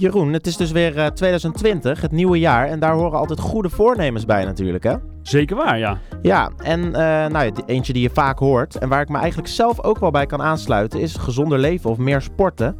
Jeroen, 0.03 0.33
het 0.33 0.47
is 0.47 0.57
dus 0.57 0.71
weer 0.71 0.97
eh, 0.97 1.07
2020, 1.07 2.01
het 2.01 2.11
nieuwe 2.11 2.39
jaar. 2.39 2.67
En 2.67 2.79
daar 2.79 2.93
horen 2.93 3.19
altijd 3.19 3.39
goede 3.39 3.69
voornemens 3.69 4.25
bij 4.25 4.45
natuurlijk, 4.45 4.83
hè? 4.83 4.95
Zeker 5.21 5.55
waar, 5.55 5.77
ja. 5.77 5.99
Ja, 6.21 6.51
en 6.57 6.85
eh, 6.85 7.31
nou, 7.31 7.51
eentje 7.65 7.93
die 7.93 8.01
je 8.01 8.09
vaak 8.09 8.39
hoort 8.39 8.75
en 8.77 8.89
waar 8.89 9.01
ik 9.01 9.09
me 9.09 9.17
eigenlijk 9.17 9.47
zelf 9.47 9.83
ook 9.83 9.99
wel 9.99 10.11
bij 10.11 10.25
kan 10.25 10.41
aansluiten, 10.41 10.99
is 10.99 11.15
gezonder 11.15 11.59
leven 11.59 11.89
of 11.89 11.97
meer 11.97 12.21
sporten. 12.21 12.75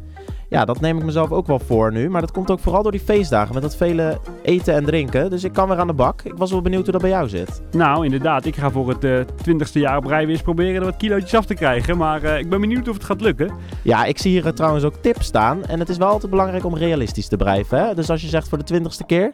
Ja, 0.48 0.64
dat 0.64 0.80
neem 0.80 0.98
ik 0.98 1.04
mezelf 1.04 1.30
ook 1.30 1.46
wel 1.46 1.58
voor 1.58 1.92
nu, 1.92 2.10
maar 2.10 2.20
dat 2.20 2.32
komt 2.32 2.50
ook 2.50 2.58
vooral 2.60 2.82
door 2.82 2.92
die 2.92 3.00
feestdagen 3.00 3.54
met 3.54 3.62
dat 3.62 3.76
vele 3.76 4.18
eten 4.42 4.74
en 4.74 4.84
drinken. 4.84 5.30
Dus 5.30 5.44
ik 5.44 5.52
kan 5.52 5.68
weer 5.68 5.78
aan 5.78 5.86
de 5.86 5.92
bak. 5.92 6.22
Ik 6.22 6.34
was 6.36 6.50
wel 6.50 6.62
benieuwd 6.62 6.82
hoe 6.82 6.92
dat 6.92 7.00
bij 7.00 7.10
jou 7.10 7.28
zit. 7.28 7.62
Nou, 7.70 8.04
inderdaad. 8.04 8.44
Ik 8.44 8.56
ga 8.56 8.70
voor 8.70 8.88
het 8.88 9.04
eh, 9.04 9.20
twintigste 9.20 9.78
jaar 9.78 9.96
op 9.96 10.04
rij 10.06 10.20
weer 10.24 10.34
eens 10.34 10.42
proberen 10.42 10.74
er 10.74 10.84
wat 10.84 10.96
kilootjes 10.96 11.34
af 11.34 11.44
te 11.46 11.54
krijgen. 11.54 11.96
Maar 11.96 12.22
eh, 12.22 12.38
ik 12.38 12.48
ben 12.48 12.60
benieuwd 12.60 12.88
of 12.88 12.94
het 12.94 13.04
gaat 13.04 13.20
lukken. 13.20 13.52
Ja, 13.82 14.04
ik 14.04 14.18
zie 14.18 14.30
hier 14.30 14.46
eh, 14.46 14.52
trouwens 14.52 14.84
ook 14.84 14.96
tips 14.96 15.26
staan 15.26 15.64
en 15.64 15.78
het 15.78 15.88
is 15.88 15.96
wel 15.96 16.08
altijd 16.08 16.30
belangrijk 16.30 16.64
om 16.64 16.76
realistisch 16.76 17.28
te 17.28 17.36
blijven. 17.36 17.78
Hè? 17.86 17.94
Dus 17.94 18.10
als 18.10 18.20
je 18.22 18.28
zegt 18.28 18.48
voor 18.48 18.58
de 18.58 18.64
twintigste 18.64 19.04
keer, 19.04 19.32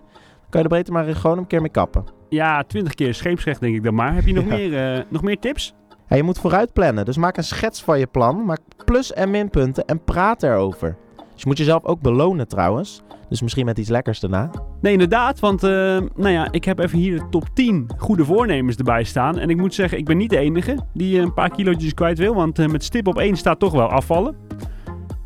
kan 0.50 0.62
je 0.62 0.68
er 0.68 0.76
beter 0.76 0.92
maar 0.92 1.04
gewoon 1.04 1.38
een 1.38 1.46
keer 1.46 1.60
mee 1.60 1.70
kappen. 1.70 2.04
Ja, 2.28 2.62
20 2.62 2.94
keer 2.94 3.14
scheepsrecht 3.14 3.60
denk 3.60 3.74
ik 3.76 3.82
dan 3.84 3.94
maar. 3.94 4.14
Heb 4.14 4.26
je 4.26 4.32
nog, 4.32 4.44
Ja. 4.44 4.50
meer, 4.56 5.04
nog 5.08 5.22
meer 5.22 5.38
tips? 5.38 5.74
Ja, 6.10 6.16
je 6.16 6.22
moet 6.22 6.38
vooruit 6.38 6.72
plannen, 6.72 7.04
dus 7.04 7.16
maak 7.16 7.36
een 7.36 7.44
schets 7.44 7.82
van 7.82 7.98
je 7.98 8.06
plan, 8.06 8.44
maak 8.44 8.60
plus- 8.84 9.12
en 9.12 9.30
minpunten 9.30 9.84
en 9.84 10.04
praat 10.04 10.42
erover. 10.42 10.96
Dus 11.16 11.42
je 11.42 11.46
moet 11.46 11.58
jezelf 11.58 11.84
ook 11.84 12.00
belonen 12.00 12.48
trouwens, 12.48 13.02
dus 13.28 13.42
misschien 13.42 13.64
met 13.64 13.78
iets 13.78 13.88
lekkers 13.88 14.20
daarna. 14.20 14.50
Nee, 14.80 14.92
inderdaad. 14.92 15.40
Want 15.40 15.62
eh, 15.62 15.70
nou 16.14 16.28
ja, 16.28 16.48
ik 16.50 16.64
heb 16.64 16.78
even 16.78 16.98
hier 16.98 17.18
de 17.18 17.28
top 17.30 17.48
10 17.54 17.90
goede 17.98 18.24
voornemens 18.24 18.76
erbij 18.76 19.04
staan. 19.04 19.38
En 19.38 19.50
ik 19.50 19.56
moet 19.56 19.74
zeggen, 19.74 19.98
ik 19.98 20.04
ben 20.04 20.16
niet 20.16 20.30
de 20.30 20.38
enige 20.38 20.78
die 20.94 21.16
eh, 21.16 21.22
een 21.22 21.34
paar 21.34 21.50
kilootjes 21.50 21.94
kwijt 21.94 22.18
wil. 22.18 22.34
Want 22.34 22.58
eh, 22.58 22.66
met 22.66 22.84
stip 22.84 23.06
op 23.06 23.18
1 23.18 23.36
staat 23.36 23.58
toch 23.58 23.72
wel 23.72 23.88
afvallen. 23.88 24.36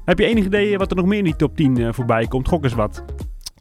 Heb 0.04 0.18
je 0.18 0.26
enig 0.26 0.44
idee 0.44 0.78
wat 0.78 0.90
er 0.90 0.96
nog 0.96 1.06
meer 1.06 1.18
in 1.18 1.24
die 1.24 1.36
top 1.36 1.56
10 1.56 1.76
eh, 1.76 1.92
voorbij 1.92 2.26
komt? 2.26 2.48
Gok 2.48 2.64
eens 2.64 2.74
wat. 2.74 3.04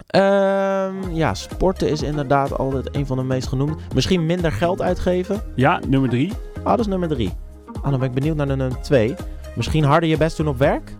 Ehm, 0.07 1.12
ja, 1.12 1.33
sporten 1.33 1.89
is 1.89 2.01
inderdaad 2.01 2.57
altijd 2.57 2.95
een 2.95 3.05
van 3.05 3.17
de 3.17 3.23
meest 3.23 3.47
genoemde. 3.47 3.75
Misschien 3.93 4.25
minder 4.25 4.51
geld 4.51 4.81
uitgeven. 4.81 5.41
Ja, 5.55 5.79
nummer 5.88 6.09
3. 6.09 6.31
Ah, 6.63 6.69
dat 6.69 6.80
is 6.80 6.88
nummer 6.88 7.08
drie. 7.08 7.32
Ah, 7.82 7.89
dan 7.89 7.99
ben 7.99 8.10
ik 8.10 8.13
benieuwd 8.15 8.36
naar 8.36 8.47
de 8.47 8.56
nummer 8.56 8.82
2. 8.82 9.15
Misschien 9.56 9.84
harder 9.84 10.10
je 10.10 10.17
best 10.17 10.38
doen 10.38 10.47
op 10.47 10.58
werk? 10.58 10.95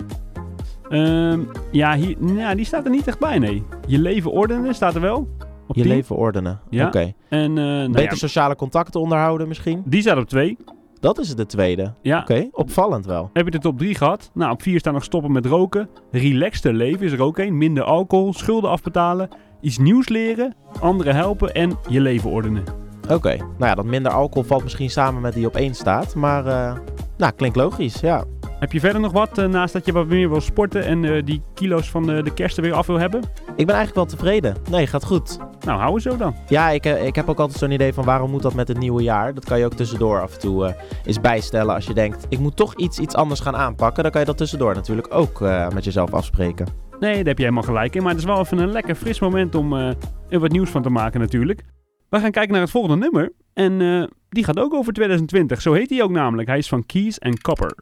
Ehm, 0.90 1.40
ja, 1.72 1.96
hier, 1.96 2.16
nou, 2.20 2.56
die 2.56 2.66
staat 2.66 2.86
er 2.86 2.92
niet 2.92 3.08
echt 3.08 3.20
bij, 3.20 3.40
nee. 3.40 3.64
Je 3.88 4.00
leven 4.00 4.32
ordenen 4.32 4.76
staat 4.76 4.96
er 4.96 5.02
wel. 5.02 5.28
Op 5.68 5.76
Je 5.76 5.82
10. 5.82 5.92
leven 5.92 6.16
ordenen. 6.16 6.60
Ja. 6.70 6.88
Oké. 6.88 7.14
En 7.30 7.50
eh, 7.58 7.64
nou 7.64 7.92
Beter 7.92 8.12
ja, 8.12 8.16
sociale 8.16 8.56
contacten 8.56 9.00
onderhouden 9.00 9.48
misschien? 9.48 9.82
die 9.86 10.02
staat 10.02 10.18
op 10.18 10.28
2. 10.28 10.58
Dat 11.00 11.20
is 11.20 11.36
de 11.36 11.46
tweede. 11.46 11.94
Ja. 12.02 12.20
Oké, 12.20 12.48
opvallend 12.52 13.06
wel. 13.06 13.30
Heb 13.34 13.46
je 13.46 13.52
de 13.52 13.60
top 13.60 13.78
3 13.78 13.96
gehad? 13.96 14.32
Nou, 14.34 14.52
op 14.52 14.62
4 14.62 14.80
staat 14.80 14.94
nog 14.94 15.04
stoppen 15.04 15.32
met 15.32 15.46
roken. 15.46 15.90
Relaxter 16.12 16.74
leven 16.74 17.06
is 17.06 17.12
er 17.12 17.22
ook 17.22 17.38
een. 17.38 17.58
Minder 17.58 17.84
alcohol, 17.84 18.34
schulden 18.34 18.70
afbetalen, 18.70 19.30
iets 19.62 19.78
nieuws 19.78 20.10
leren, 20.10 20.56
anderen 20.80 21.16
helpen 21.16 21.54
en 21.54 21.78
je 21.90 22.02
leven 22.02 22.30
ordenen. 22.30 22.64
Oké, 23.10 23.36
nou 23.36 23.50
ja, 23.58 23.76
dat 23.76 23.86
minder 23.86 24.12
alcohol 24.12 24.44
valt 24.44 24.64
misschien 24.64 24.90
samen 24.90 25.22
met 25.22 25.34
die 25.34 25.46
op 25.46 25.56
één 25.56 25.76
staat. 25.76 26.16
Maar, 26.16 26.46
eh, 26.46 26.78
nou, 27.18 27.32
klinkt 27.36 27.56
logisch, 27.56 28.00
ja. 28.00 28.24
Heb 28.64 28.72
je 28.72 28.80
verder 28.80 29.02
nog 29.02 29.12
wat 29.12 29.38
eh, 29.38 29.46
naast 29.46 29.74
dat 29.74 29.86
je 29.86 29.92
wat 29.92 30.08
meer 30.08 30.30
wil 30.30 30.42
sporten 30.42 30.84
en 30.84 31.06
eh, 31.06 31.26
die 31.26 31.42
kilo's 31.54 31.90
van 31.90 32.12
eh, 32.12 32.24
de 32.24 32.34
kerst 32.34 32.58
er 32.58 32.64
weer 32.64 32.74
af 32.74 32.88
wil 32.88 33.00
hebben? 33.00 33.22
Ik 33.56 33.66
ben 33.66 33.76
eigenlijk 33.76 33.96
wel 33.96 34.06
tevreden. 34.06 34.56
Nee, 34.70 34.88
gaat 34.88 35.04
goed. 35.04 35.38
Nou, 35.66 35.80
hou 35.80 36.00
zo 36.00 36.18
dan. 36.18 36.36
Ja, 36.48 36.70
ik, 36.70 36.86
ik 36.86 37.16
heb 37.16 37.30
ook 37.30 37.40
altijd 37.40 37.60
zo'n 37.60 37.72
idee 37.72 37.94
van 37.94 38.06
waarom 38.06 38.32
moet 38.32 38.42
dat 38.42 38.54
met 38.54 38.68
het 38.68 38.78
nieuwe 38.78 39.04
jaar? 39.04 39.34
Dat 39.34 39.46
kan 39.46 39.60
je 39.60 39.66
ook 39.66 39.74
tussendoor 39.74 40.22
af 40.22 40.34
en 40.34 40.40
toe 40.40 40.66
eh, 40.66 40.74
eens 41.06 41.22
bijstellen 41.22 41.76
als 41.76 41.86
je 41.86 41.94
denkt, 41.94 42.26
ik 42.30 42.40
moet 42.40 42.56
toch 42.56 42.76
iets, 42.76 43.00
iets 43.00 43.16
anders 43.16 43.40
gaan 43.40 43.56
aanpakken. 43.56 44.04
Dan 44.04 44.12
kan 44.12 44.22
je 44.22 44.28
dat 44.28 44.38
tussendoor 44.38 44.76
natuurlijk 44.76 45.14
ook 45.14 45.40
met 45.74 45.84
jezelf 45.84 46.14
afspreken. 46.14 46.68
Nee, 47.00 47.16
daar 47.16 47.26
heb 47.26 47.38
je 47.38 47.44
helemaal 47.44 47.64
gelijk 47.64 47.96
in. 47.96 48.02
Maar 48.02 48.12
het 48.12 48.20
is 48.20 48.26
wel 48.26 48.40
even 48.40 48.58
een 48.58 48.72
lekker 48.72 48.96
fris 48.96 49.20
moment 49.20 49.56
om 49.56 49.74
er 50.30 50.40
wat 50.40 50.52
nieuws 50.52 50.70
van 50.70 50.82
te 50.82 50.90
maken 50.90 51.20
natuurlijk. 51.20 51.64
We 52.14 52.20
gaan 52.20 52.32
kijken 52.32 52.52
naar 52.52 52.62
het 52.62 52.72
volgende 52.72 52.98
nummer. 52.98 53.32
En 53.54 53.82
eh, 53.82 54.04
die 54.30 54.44
gaat 54.44 54.60
ook 54.60 54.74
over 54.74 54.94
2020. 54.94 55.62
Zo 55.62 55.74
heet 55.74 55.90
hij 55.90 56.04
ook 56.04 56.12
namelijk. 56.12 56.48
Hij 56.48 56.58
is 56.58 56.68
van 56.68 56.86
Keys 56.86 57.20
and 57.20 57.42
Copper. 57.42 57.76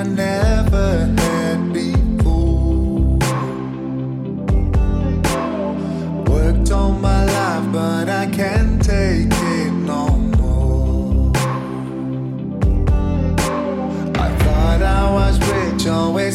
I 0.00 0.02
never 0.02 0.69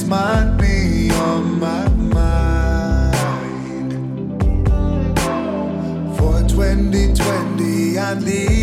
might 0.07 0.57
be 0.59 1.09
on 1.11 1.59
my 1.59 1.87
mind. 1.89 3.15
For 6.17 6.41
2020, 6.47 7.97
I'd 7.97 8.21
leave 8.21 8.54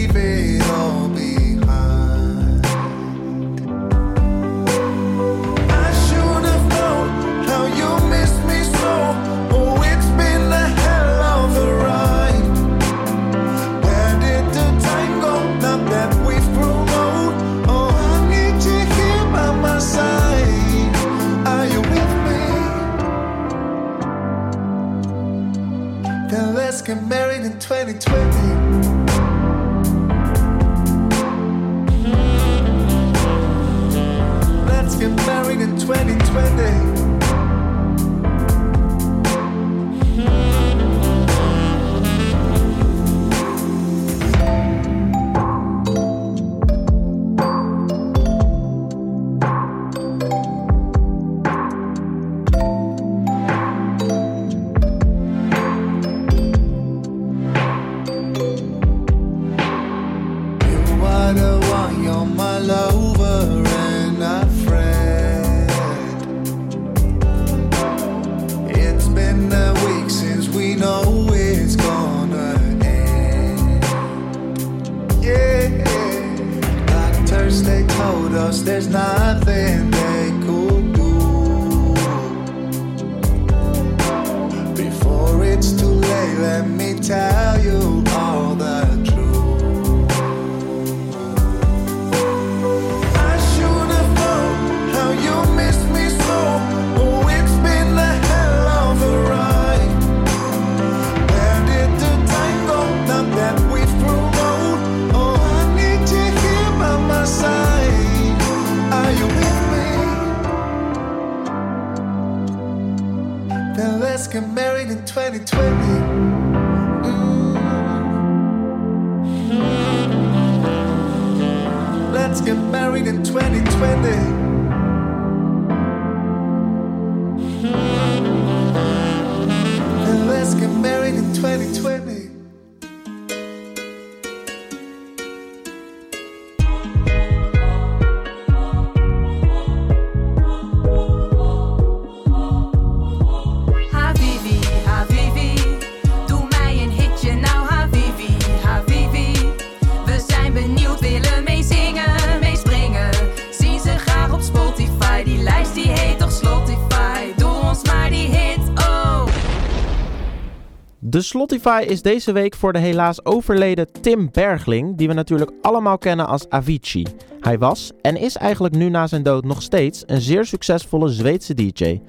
Slotify 161.32 161.84
is 161.86 162.02
deze 162.02 162.32
week 162.32 162.54
voor 162.54 162.72
de 162.72 162.78
helaas 162.78 163.24
overleden 163.24 163.92
Tim 164.00 164.28
Bergling, 164.32 164.96
die 164.96 165.08
we 165.08 165.14
natuurlijk 165.14 165.50
allemaal 165.62 165.98
kennen 165.98 166.26
als 166.26 166.48
Avicii. 166.48 167.06
Hij 167.40 167.58
was 167.58 167.92
en 168.02 168.16
is 168.16 168.36
eigenlijk 168.36 168.74
nu 168.74 168.88
na 168.88 169.06
zijn 169.06 169.22
dood 169.22 169.44
nog 169.44 169.62
steeds 169.62 170.02
een 170.06 170.20
zeer 170.20 170.44
succesvolle 170.44 171.08
Zweedse 171.08 171.54
DJ. 171.54 172.00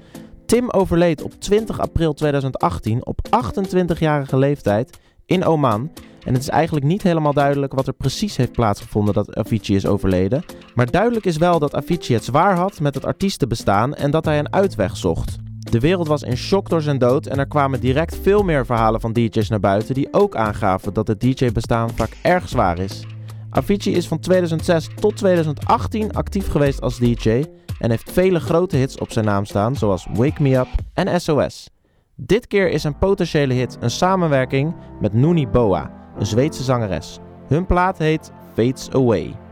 Tim 0.46 0.70
overleed 0.70 1.22
op 1.22 1.32
20 1.40 1.80
april 1.80 2.12
2018 2.12 3.06
op 3.06 3.18
28-jarige 3.26 4.36
leeftijd 4.36 4.98
in 5.26 5.44
Oman. 5.44 5.90
En 6.24 6.32
het 6.32 6.42
is 6.42 6.48
eigenlijk 6.48 6.86
niet 6.86 7.02
helemaal 7.02 7.34
duidelijk 7.34 7.72
wat 7.72 7.86
er 7.86 7.92
precies 7.92 8.36
heeft 8.36 8.52
plaatsgevonden 8.52 9.14
dat 9.14 9.36
Avicii 9.36 9.76
is 9.76 9.86
overleden. 9.86 10.44
Maar 10.74 10.90
duidelijk 10.90 11.24
is 11.24 11.36
wel 11.36 11.58
dat 11.58 11.74
Avicii 11.74 12.14
het 12.14 12.24
zwaar 12.24 12.56
had 12.56 12.80
met 12.80 12.94
het 12.94 13.04
artiestenbestaan 13.04 13.94
en 13.94 14.10
dat 14.10 14.24
hij 14.24 14.38
een 14.38 14.52
uitweg 14.52 14.96
zocht. 14.96 15.42
De 15.74 15.80
wereld 15.80 16.08
was 16.08 16.22
in 16.22 16.36
shock 16.36 16.68
door 16.68 16.82
zijn 16.82 16.98
dood 16.98 17.26
en 17.26 17.38
er 17.38 17.46
kwamen 17.46 17.80
direct 17.80 18.16
veel 18.22 18.42
meer 18.42 18.66
verhalen 18.66 19.00
van 19.00 19.12
DJ's 19.12 19.48
naar 19.48 19.60
buiten 19.60 19.94
die 19.94 20.08
ook 20.10 20.36
aangaven 20.36 20.94
dat 20.94 21.08
het 21.08 21.20
DJ-bestaan 21.20 21.90
vaak 21.90 22.16
erg 22.22 22.48
zwaar 22.48 22.78
is. 22.78 23.06
Avicii 23.50 23.94
is 23.94 24.08
van 24.08 24.18
2006 24.18 24.88
tot 25.00 25.16
2018 25.16 26.12
actief 26.12 26.50
geweest 26.50 26.80
als 26.80 26.98
DJ 26.98 27.44
en 27.78 27.90
heeft 27.90 28.12
vele 28.12 28.40
grote 28.40 28.76
hits 28.76 28.98
op 28.98 29.12
zijn 29.12 29.24
naam 29.24 29.44
staan, 29.44 29.76
zoals 29.76 30.06
Wake 30.12 30.42
Me 30.42 30.56
Up 30.56 30.68
en 30.92 31.20
SOS. 31.20 31.70
Dit 32.14 32.46
keer 32.46 32.70
is 32.70 32.84
een 32.84 32.98
potentiële 32.98 33.54
hit 33.54 33.76
een 33.80 33.90
samenwerking 33.90 34.74
met 35.00 35.12
Nooni 35.12 35.48
Boa, 35.48 35.90
een 36.18 36.26
Zweedse 36.26 36.62
zangeres. 36.62 37.18
Hun 37.48 37.66
plaat 37.66 37.98
heet 37.98 38.32
Fades 38.54 38.90
Away. 38.90 39.43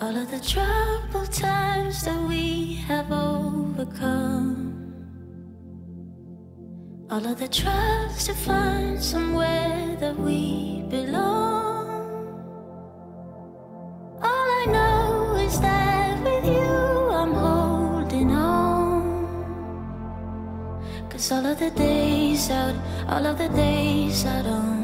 All 0.00 0.16
of 0.16 0.30
the 0.30 0.38
troubled 0.38 1.32
times 1.32 2.04
that 2.04 2.22
we 2.28 2.74
have 2.86 3.10
overcome. 3.10 4.94
All 7.10 7.26
of 7.26 7.40
the 7.40 7.48
tries 7.48 8.24
to 8.26 8.32
find 8.32 9.02
somewhere 9.02 9.96
that 9.98 10.16
we 10.16 10.84
belong. 10.88 11.88
All 14.22 14.48
I 14.62 14.66
know 14.68 15.34
is 15.34 15.58
that 15.58 16.22
with 16.22 16.44
you 16.46 17.10
I'm 17.20 17.32
holding 17.32 18.30
on. 18.30 19.26
Cause 21.10 21.32
all 21.32 21.44
of 21.44 21.58
the 21.58 21.70
days 21.70 22.50
out, 22.50 22.76
all 23.08 23.26
of 23.26 23.36
the 23.36 23.48
days 23.48 24.24
out 24.24 24.46
on 24.46 24.77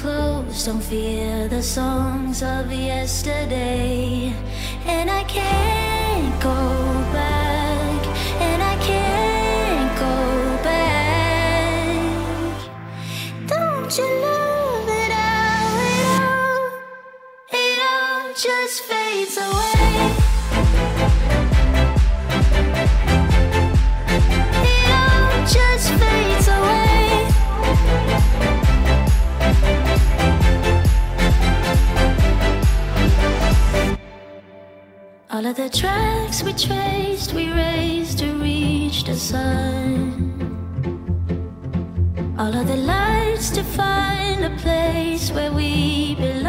close, 0.00 0.64
don't 0.64 0.82
fear 0.82 1.46
the 1.48 1.62
songs 1.62 2.42
of 2.42 2.72
yesterday. 2.72 4.32
And 4.86 5.10
I 5.10 5.24
can't 5.24 6.42
go 6.42 6.99
All 35.40 35.46
of 35.46 35.56
the 35.56 35.70
tracks 35.70 36.42
we 36.42 36.52
traced, 36.52 37.32
we 37.32 37.50
raised 37.50 38.18
to 38.18 38.30
reach 38.34 39.04
the 39.04 39.16
sun. 39.16 40.36
All 42.38 42.54
of 42.54 42.66
the 42.66 42.76
lights 42.76 43.48
to 43.52 43.64
find 43.64 44.44
a 44.44 44.50
place 44.58 45.32
where 45.32 45.50
we 45.50 46.14
belong. 46.16 46.39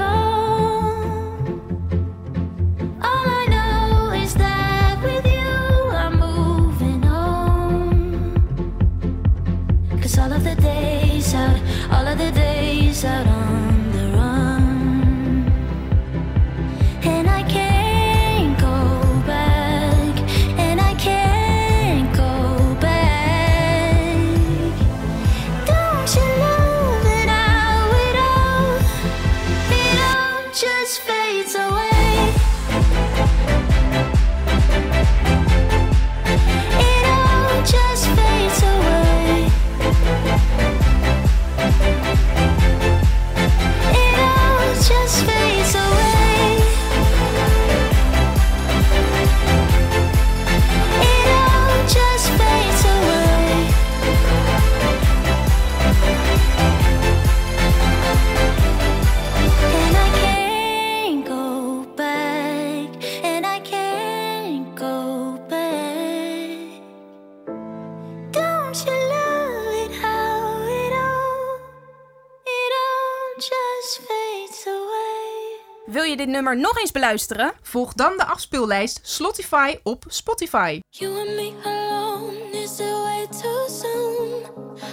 Nummer 76.41 76.61
nog 76.61 76.77
eens 76.77 76.91
beluisteren? 76.91 77.53
Volg 77.61 77.93
dan 77.93 78.17
de 78.17 78.25
afspeellijst 78.25 78.99
Slotify 79.03 79.75
op 79.83 80.03
Spotify. 80.07 80.79
You 80.89 81.19
and 81.19 81.35
me 81.35 81.53
alone, 81.63 82.63
is 82.63 82.79
it 82.79 82.93
way 83.03 83.27
too 83.41 83.67
soon? 83.67 84.43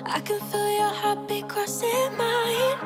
I 0.06 0.22
can 0.22 0.40
feel 0.50 0.70
your 0.76 0.94
heartbeat 1.02 1.46
crossing 1.46 2.16
mine. 2.16 2.76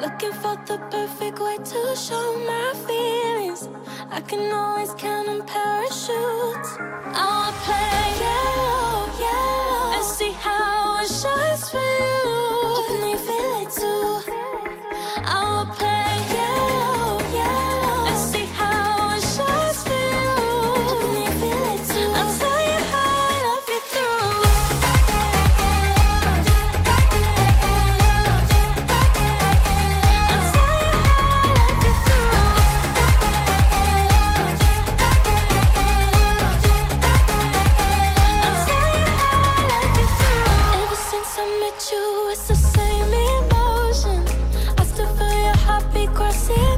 Looking 0.00 0.34
for 0.40 0.56
the 0.64 0.78
perfect 0.90 1.38
way 1.38 1.56
to 1.56 1.94
show 1.96 2.38
my 2.38 2.72
feelings. 2.86 3.68
I 4.10 4.20
can 4.20 4.52
always 4.52 4.94
count 4.96 5.28
on 5.28 5.42
parachutes. 5.46 6.70
I 7.14 7.24
wanna 7.28 7.52
play 7.64 8.04
yellow, 8.24 9.08
yellow, 9.26 9.94
and 9.96 10.04
see 10.04 10.32
how 10.32 11.00
it 11.02 11.08
shines 11.08 11.70
for 11.70 11.86
you. 12.00 13.10
You 13.10 13.18
feel 13.18 13.62
it 13.62 13.70
too? 13.80 14.32
I 15.24 15.61
be 45.94 46.06
crossing. 46.08 46.71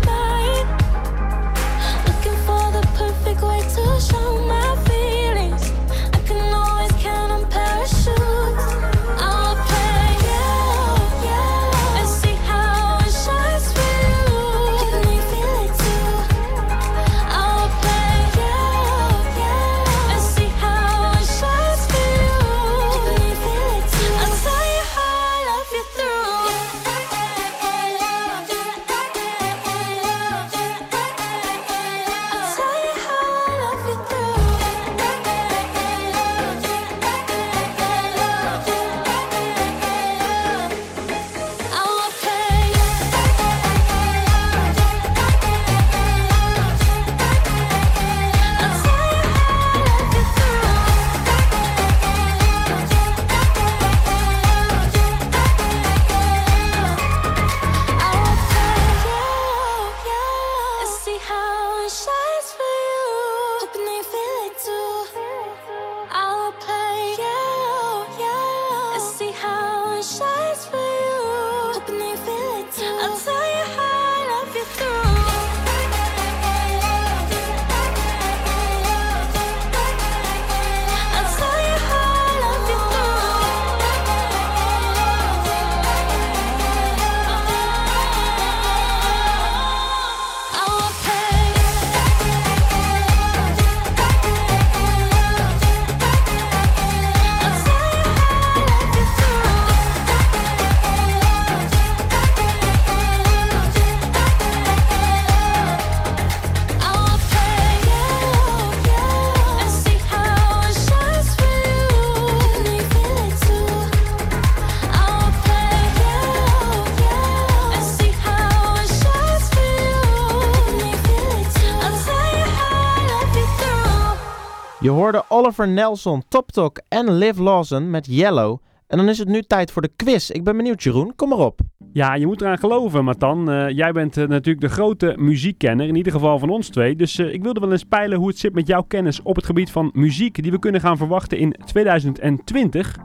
Je 124.85 124.91
hoorde 124.91 125.25
Oliver 125.29 125.69
Nelson, 125.69 126.23
Top 126.29 126.51
Talk 126.51 126.81
en 126.89 127.13
Liv 127.13 127.39
Lawson 127.39 127.91
met 127.91 128.07
Yellow. 128.07 128.59
En 128.87 128.97
dan 128.97 129.09
is 129.09 129.19
het 129.19 129.29
nu 129.29 129.43
tijd 129.43 129.71
voor 129.71 129.83
de 129.83 129.91
quiz. 129.97 130.31
Ik 130.31 130.45
ben 130.45 130.57
benieuwd, 130.57 130.83
Jeroen. 130.83 131.13
Kom 131.17 131.29
maar 131.29 131.39
op. 131.39 131.61
Ja, 131.93 132.15
je 132.15 132.27
moet 132.27 132.41
eraan 132.41 132.59
geloven, 132.59 133.05
Matan. 133.05 133.51
Eh, 133.51 133.69
jij 133.69 133.93
bent 133.93 134.17
eh, 134.17 134.27
natuurlijk 134.27 134.67
de 134.67 134.73
grote 134.73 135.15
muziekkenner, 135.19 135.87
in 135.87 135.97
ieder 135.97 136.13
geval 136.13 136.39
van 136.39 136.51
ons 136.51 136.69
twee. 136.69 136.97
Dus 136.97 137.19
eh, 137.19 137.33
ik 137.33 137.43
wilde 137.43 137.61
wel 137.61 137.73
eens 137.73 137.85
peilen 137.85 138.19
hoe 138.19 138.29
het 138.29 138.39
zit 138.39 138.55
met 138.55 138.67
jouw 138.67 138.83
kennis 138.83 139.23
op 139.23 139.37
het 139.37 139.47
gebied 139.47 139.71
van 139.71 139.91
muziek 139.93 140.43
die 140.43 140.53
we 140.53 140.59
kunnen 140.59 140.81
gaan 140.81 140.97
verwachten 140.97 141.39
in 141.39 141.55
2020. 141.65 142.97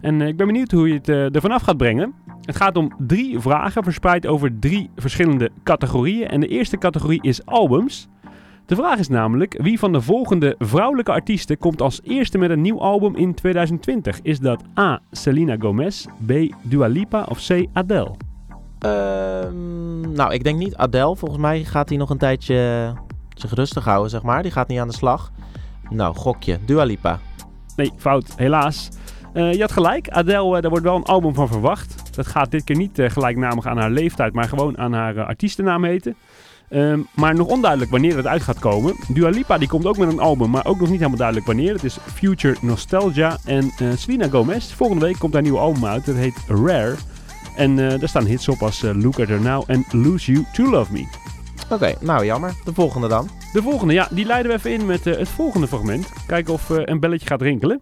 En 0.00 0.20
ik 0.20 0.36
ben 0.36 0.46
benieuwd 0.46 0.70
hoe 0.70 0.88
je 0.88 0.94
het 0.94 1.34
ervan 1.34 1.50
af 1.50 1.62
gaat 1.62 1.76
brengen. 1.76 2.14
Het 2.40 2.56
gaat 2.56 2.76
om 2.76 2.94
drie 2.98 3.38
vragen 3.38 3.82
verspreid 3.82 4.26
over 4.26 4.58
drie 4.58 4.90
verschillende 4.96 5.50
categorieën. 5.62 6.28
En 6.28 6.40
de 6.40 6.48
eerste 6.48 6.78
categorie 6.78 7.22
is 7.22 7.46
albums. 7.46 8.08
De 8.66 8.74
vraag 8.74 8.98
is 8.98 9.08
namelijk, 9.08 9.58
wie 9.62 9.78
van 9.78 9.92
de 9.92 10.00
volgende 10.00 10.54
vrouwelijke 10.58 11.12
artiesten 11.12 11.58
komt 11.58 11.82
als 11.82 12.00
eerste 12.02 12.38
met 12.38 12.50
een 12.50 12.60
nieuw 12.60 12.80
album 12.80 13.16
in 13.16 13.34
2020? 13.34 14.20
Is 14.22 14.38
dat 14.38 14.62
A. 14.78 15.00
Selena 15.10 15.56
Gomez, 15.58 16.06
B. 16.26 16.32
Dua 16.62 16.86
Lipa 16.86 17.26
of 17.28 17.46
C. 17.46 17.66
Adele? 17.72 18.14
Ehm, 18.78 20.12
nou, 20.12 20.32
ik 20.32 20.44
denk 20.44 20.58
niet 20.58 20.76
Adele. 20.76 21.16
Volgens 21.16 21.40
mij 21.40 21.64
gaat 21.64 21.88
hij 21.88 21.98
nog 21.98 22.10
een 22.10 22.18
tijdje 22.18 22.92
zich 23.34 23.54
rustig 23.54 23.84
houden, 23.84 24.10
zeg 24.10 24.22
maar. 24.22 24.42
Die 24.42 24.52
gaat 24.52 24.68
niet 24.68 24.78
aan 24.78 24.88
de 24.88 24.94
slag. 24.94 25.30
Nou, 25.90 26.14
gokje. 26.14 26.58
Dua 26.66 26.84
Lipa. 26.84 27.18
Nee, 27.76 27.92
fout, 27.96 28.32
helaas. 28.36 28.88
Eh, 29.32 29.52
je 29.52 29.60
had 29.60 29.72
gelijk, 29.72 30.08
Adele, 30.08 30.56
eh, 30.56 30.62
daar 30.62 30.70
wordt 30.70 30.84
wel 30.84 30.96
een 30.96 31.02
album 31.02 31.34
van 31.34 31.48
verwacht. 31.48 32.16
Dat 32.16 32.26
gaat 32.26 32.50
dit 32.50 32.64
keer 32.64 32.76
niet 32.76 32.98
eh, 32.98 33.10
gelijknamig 33.10 33.66
aan 33.66 33.78
haar 33.78 33.90
leeftijd, 33.90 34.32
maar 34.32 34.48
gewoon 34.48 34.78
aan 34.78 34.92
haar 34.92 35.16
eh, 35.16 35.26
artiestennaam 35.26 35.84
heten. 35.84 36.16
Ehm, 36.68 37.00
maar 37.14 37.34
nog 37.34 37.46
onduidelijk 37.46 37.90
wanneer 37.90 38.16
het 38.16 38.26
uit 38.26 38.42
gaat 38.42 38.58
komen. 38.58 38.94
Dua 39.08 39.28
Lipa 39.28 39.58
die 39.58 39.68
komt 39.68 39.86
ook 39.86 39.96
met 39.96 40.08
een 40.08 40.20
album, 40.20 40.50
maar 40.50 40.66
ook 40.66 40.78
nog 40.78 40.88
niet 40.88 40.98
helemaal 40.98 41.18
duidelijk 41.18 41.46
wanneer. 41.46 41.72
Het 41.72 41.84
is 41.84 41.98
Future 42.14 42.56
Nostalgia. 42.60 43.38
En 43.44 43.72
eh 43.78 43.88
Selena 43.96 44.28
Gomez, 44.28 44.72
volgende 44.72 45.04
week 45.04 45.18
komt 45.18 45.32
haar 45.32 45.42
nieuwe 45.42 45.58
album 45.58 45.84
uit. 45.84 46.06
Dat 46.06 46.14
heet 46.14 46.36
Rare. 46.48 46.94
En 47.56 47.78
eh, 47.78 47.98
daar 47.98 48.08
staan 48.08 48.26
hits 48.26 48.48
op 48.48 48.62
als 48.62 48.82
eh, 48.82 48.90
Look 48.94 49.20
at 49.20 49.28
Her 49.28 49.40
Now 49.40 49.64
en 49.66 49.84
Lose 49.90 50.32
You 50.32 50.44
to 50.52 50.70
Love 50.70 50.92
Me. 50.92 51.06
Oké, 51.70 51.94
nou 52.00 52.24
jammer. 52.24 52.54
De 52.64 52.74
volgende 52.74 53.08
dan. 53.08 53.28
De 53.52 53.62
volgende, 53.62 53.92
ja, 53.92 54.08
die 54.10 54.24
leiden 54.24 54.50
we 54.50 54.56
even 54.58 54.72
in 54.72 54.86
met 54.86 55.04
het 55.04 55.28
volgende 55.28 55.66
fragment. 55.66 56.06
Kijken 56.26 56.52
of 56.52 56.68
een 56.68 57.00
belletje 57.00 57.26
gaat 57.26 57.42
rinkelen. 57.42 57.80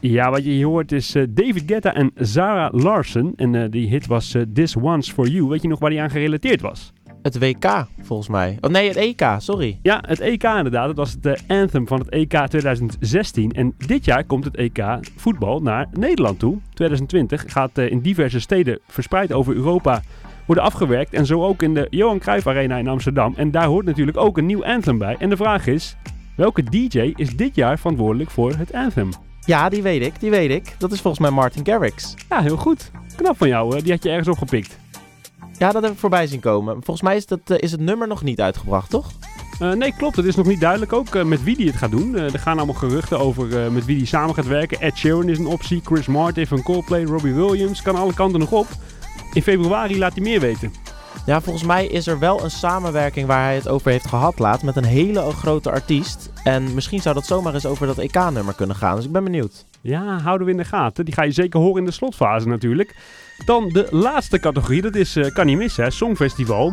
Ja, 0.00 0.30
wat 0.30 0.44
je 0.44 0.50
hier 0.50 0.66
hoort 0.66 0.92
is 0.92 1.14
eh, 1.14 1.22
David 1.28 1.62
Guetta 1.66 1.94
en 1.94 2.10
Zara 2.14 2.70
Larson. 2.72 3.32
En 3.36 3.54
eh, 3.54 3.70
die 3.70 3.88
hit 3.88 4.06
was 4.06 4.34
eh, 4.34 4.42
This 4.52 4.76
One's 4.76 5.12
For 5.12 5.28
You. 5.28 5.48
Weet 5.48 5.62
je 5.62 5.68
nog 5.68 5.78
waar 5.78 5.90
die 5.90 6.00
aan 6.00 6.10
gerelateerd 6.10 6.60
was? 6.60 6.92
Het 7.22 7.38
WK, 7.38 7.86
volgens 8.02 8.28
mij. 8.28 8.58
Oh 8.60 8.70
nee, 8.70 8.88
het 8.88 8.96
EK, 8.96 9.34
sorry. 9.38 9.78
Ja, 9.82 10.02
het 10.06 10.20
EK 10.20 10.42
inderdaad. 10.42 10.86
Dat 10.86 10.96
was 10.96 11.16
het 11.20 11.44
anthem 11.46 11.86
van 11.86 11.98
het 11.98 12.08
EK 12.08 12.46
2016. 12.46 13.52
En 13.52 13.74
dit 13.86 14.04
jaar 14.04 14.24
komt 14.24 14.44
het 14.44 14.56
EK 14.56 14.98
voetbal 15.16 15.60
naar 15.60 15.88
Nederland 15.92 16.38
toe. 16.38 16.58
2020 16.74 17.44
gaat 17.46 17.78
in 17.78 18.00
diverse 18.00 18.40
steden 18.40 18.78
verspreid 18.86 19.32
over 19.32 19.54
Europa 19.54 20.02
worden 20.46 20.64
afgewerkt. 20.64 21.12
En 21.12 21.26
zo 21.26 21.44
ook 21.44 21.62
in 21.62 21.74
de 21.74 21.86
Johan 21.90 22.18
Cruijff 22.18 22.46
Arena 22.46 22.76
in 22.76 22.88
Amsterdam. 22.88 23.34
En 23.36 23.50
daar 23.50 23.66
hoort 23.66 23.86
natuurlijk 23.86 24.16
ook 24.16 24.38
een 24.38 24.46
nieuw 24.46 24.64
anthem 24.64 24.98
bij. 24.98 25.16
En 25.18 25.28
de 25.28 25.36
vraag 25.36 25.66
is, 25.66 25.96
welke 26.36 26.62
DJ 26.62 27.12
is 27.14 27.36
dit 27.36 27.54
jaar 27.54 27.78
verantwoordelijk 27.78 28.30
voor 28.30 28.52
het 28.56 28.72
anthem? 28.72 29.10
Ja, 29.46 29.68
die 29.68 29.82
weet 29.82 30.02
ik, 30.02 30.20
die 30.20 30.30
weet 30.30 30.50
ik. 30.50 30.74
Dat 30.78 30.92
is 30.92 31.00
volgens 31.00 31.22
mij 31.22 31.30
Martin 31.30 31.66
Garrix. 31.66 32.14
Ja, 32.28 32.42
heel 32.42 32.56
goed. 32.56 32.90
Knap 33.16 33.36
van 33.36 33.48
jou, 33.48 33.76
eh, 33.76 33.82
die 33.82 33.92
had 33.92 34.02
je 34.02 34.08
ergens 34.08 34.28
opgepikt. 34.28 34.78
Ja, 35.58 35.72
dat 35.72 35.82
heb 35.82 35.92
ik 35.92 35.98
voorbij 35.98 36.26
zien 36.26 36.40
komen. 36.40 36.74
Volgens 36.74 37.02
mij 37.02 37.16
is, 37.16 37.26
dat, 37.26 37.40
eh, 37.44 37.56
is 37.58 37.72
het 37.72 37.80
nummer 37.80 38.08
nog 38.08 38.22
niet 38.22 38.40
uitgebracht, 38.40 38.90
toch? 38.90 39.10
Eh, 39.60 39.72
nee, 39.72 39.94
klopt. 39.96 40.16
Het 40.16 40.24
is 40.24 40.34
nog 40.34 40.46
niet 40.46 40.60
duidelijk 40.60 40.92
ook 40.92 41.24
met 41.24 41.42
wie 41.44 41.56
die 41.56 41.66
het 41.66 41.76
gaat 41.76 41.90
doen. 41.90 42.16
Er 42.16 42.38
gaan 42.38 42.56
allemaal 42.56 42.74
geruchten 42.74 43.18
over 43.18 43.72
met 43.72 43.84
wie 43.84 43.96
die 43.96 44.06
samen 44.06 44.34
gaat 44.34 44.46
werken. 44.46 44.80
Ed 44.80 44.96
Sheeran 44.96 45.28
is 45.28 45.38
een 45.38 45.46
optie, 45.46 45.80
Chris 45.84 46.06
Martin 46.06 46.46
van 46.46 46.62
Coldplay, 46.62 47.04
Robbie 47.04 47.34
Williams. 47.34 47.82
Kan 47.82 47.96
alle 47.96 48.14
kanten 48.14 48.40
nog 48.40 48.52
op. 48.52 48.66
In 49.32 49.42
februari 49.42 49.98
laat 49.98 50.14
hij 50.14 50.22
meer 50.22 50.40
weten. 50.40 50.72
Ja, 51.26 51.40
volgens 51.40 51.64
mij 51.64 51.86
is 51.86 52.06
er 52.06 52.18
wel 52.18 52.44
een 52.44 52.50
samenwerking 52.50 53.26
waar 53.26 53.42
hij 53.42 53.54
het 53.54 53.68
over 53.68 53.90
heeft 53.90 54.06
gehad 54.06 54.38
laat 54.38 54.62
met 54.62 54.76
een 54.76 54.84
hele 54.84 55.20
grote 55.20 55.70
artiest. 55.70 56.30
En 56.44 56.74
misschien 56.74 57.00
zou 57.00 57.14
dat 57.14 57.26
zomaar 57.26 57.54
eens 57.54 57.66
over 57.66 57.86
dat 57.86 57.98
EK-nummer 57.98 58.54
kunnen 58.54 58.76
gaan. 58.76 58.96
Dus 58.96 59.04
ik 59.04 59.12
ben 59.12 59.24
benieuwd. 59.24 59.64
Ja, 59.80 60.18
houden 60.18 60.46
we 60.46 60.52
in 60.52 60.58
de 60.58 60.64
gaten. 60.64 61.04
Die 61.04 61.14
ga 61.14 61.22
je 61.22 61.30
zeker 61.30 61.60
horen 61.60 61.78
in 61.78 61.84
de 61.84 61.90
slotfase 61.90 62.48
natuurlijk. 62.48 62.96
Dan 63.44 63.68
de 63.68 63.88
laatste 63.90 64.40
categorie, 64.40 64.82
dat 64.82 64.94
is, 64.94 65.16
eh, 65.16 65.32
kan 65.32 65.46
niet 65.46 65.56
missen, 65.56 65.84
hè, 65.84 65.90
Songfestival. 65.90 66.72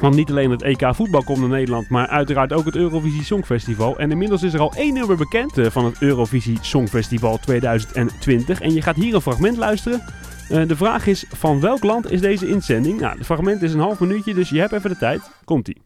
Want 0.00 0.14
niet 0.14 0.30
alleen 0.30 0.50
het 0.50 0.62
EK 0.62 0.94
voetbal 0.94 1.22
komt 1.22 1.38
naar 1.38 1.48
Nederland, 1.48 1.88
maar 1.88 2.06
uiteraard 2.06 2.52
ook 2.52 2.64
het 2.64 2.76
Eurovisie 2.76 3.24
Songfestival. 3.24 3.98
En 3.98 4.10
inmiddels 4.10 4.42
is 4.42 4.54
er 4.54 4.60
al 4.60 4.72
één 4.74 4.94
nummer 4.94 5.16
bekend 5.16 5.58
eh, 5.58 5.66
van 5.70 5.84
het 5.84 5.96
Eurovisie 6.02 6.58
Songfestival 6.60 7.38
2020. 7.38 8.60
En 8.60 8.72
je 8.72 8.82
gaat 8.82 8.96
hier 8.96 9.14
een 9.14 9.20
fragment 9.20 9.56
luisteren. 9.56 10.02
Eh, 10.50 10.68
de 10.68 10.76
vraag 10.76 11.06
is, 11.06 11.24
van 11.28 11.60
welk 11.60 11.82
land 11.82 12.10
is 12.10 12.20
deze 12.20 12.48
inzending? 12.48 13.00
Nou, 13.00 13.16
het 13.16 13.26
fragment 13.26 13.62
is 13.62 13.72
een 13.72 13.80
half 13.80 14.00
minuutje, 14.00 14.34
dus 14.34 14.48
je 14.48 14.58
hebt 14.58 14.72
even 14.72 14.90
de 14.90 14.96
tijd. 14.96 15.30
Komt-ie. 15.44 15.82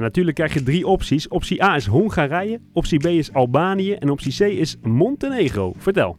Natuurlijk 0.00 0.36
krijg 0.36 0.54
je 0.54 0.62
drie 0.62 0.86
opties. 0.86 1.28
Optie 1.28 1.64
A 1.64 1.76
is 1.76 1.86
Hongarije, 1.86 2.60
optie 2.72 2.98
B 2.98 3.06
is 3.06 3.32
Albanië 3.32 3.92
en 3.92 4.10
optie 4.10 4.32
C 4.36 4.40
is 4.40 4.76
Montenegro. 4.82 5.72
Vertel. 5.76 6.16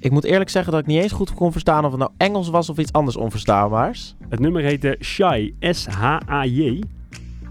Ik 0.00 0.10
moet 0.10 0.24
eerlijk 0.24 0.50
zeggen 0.50 0.72
dat 0.72 0.80
ik 0.80 0.86
niet 0.86 1.02
eens 1.02 1.12
goed 1.12 1.34
kon 1.34 1.52
verstaan 1.52 1.84
of 1.84 1.90
het 1.90 2.00
nou 2.00 2.10
Engels 2.16 2.48
was 2.48 2.68
of 2.70 2.78
iets 2.78 2.92
anders 2.92 3.16
onverstaanbaars. 3.16 4.16
Het 4.28 4.40
nummer 4.40 4.62
heet 4.62 4.84
eh, 4.84 5.00
Shy, 5.00 5.52
S-H-A-J. 5.60 6.80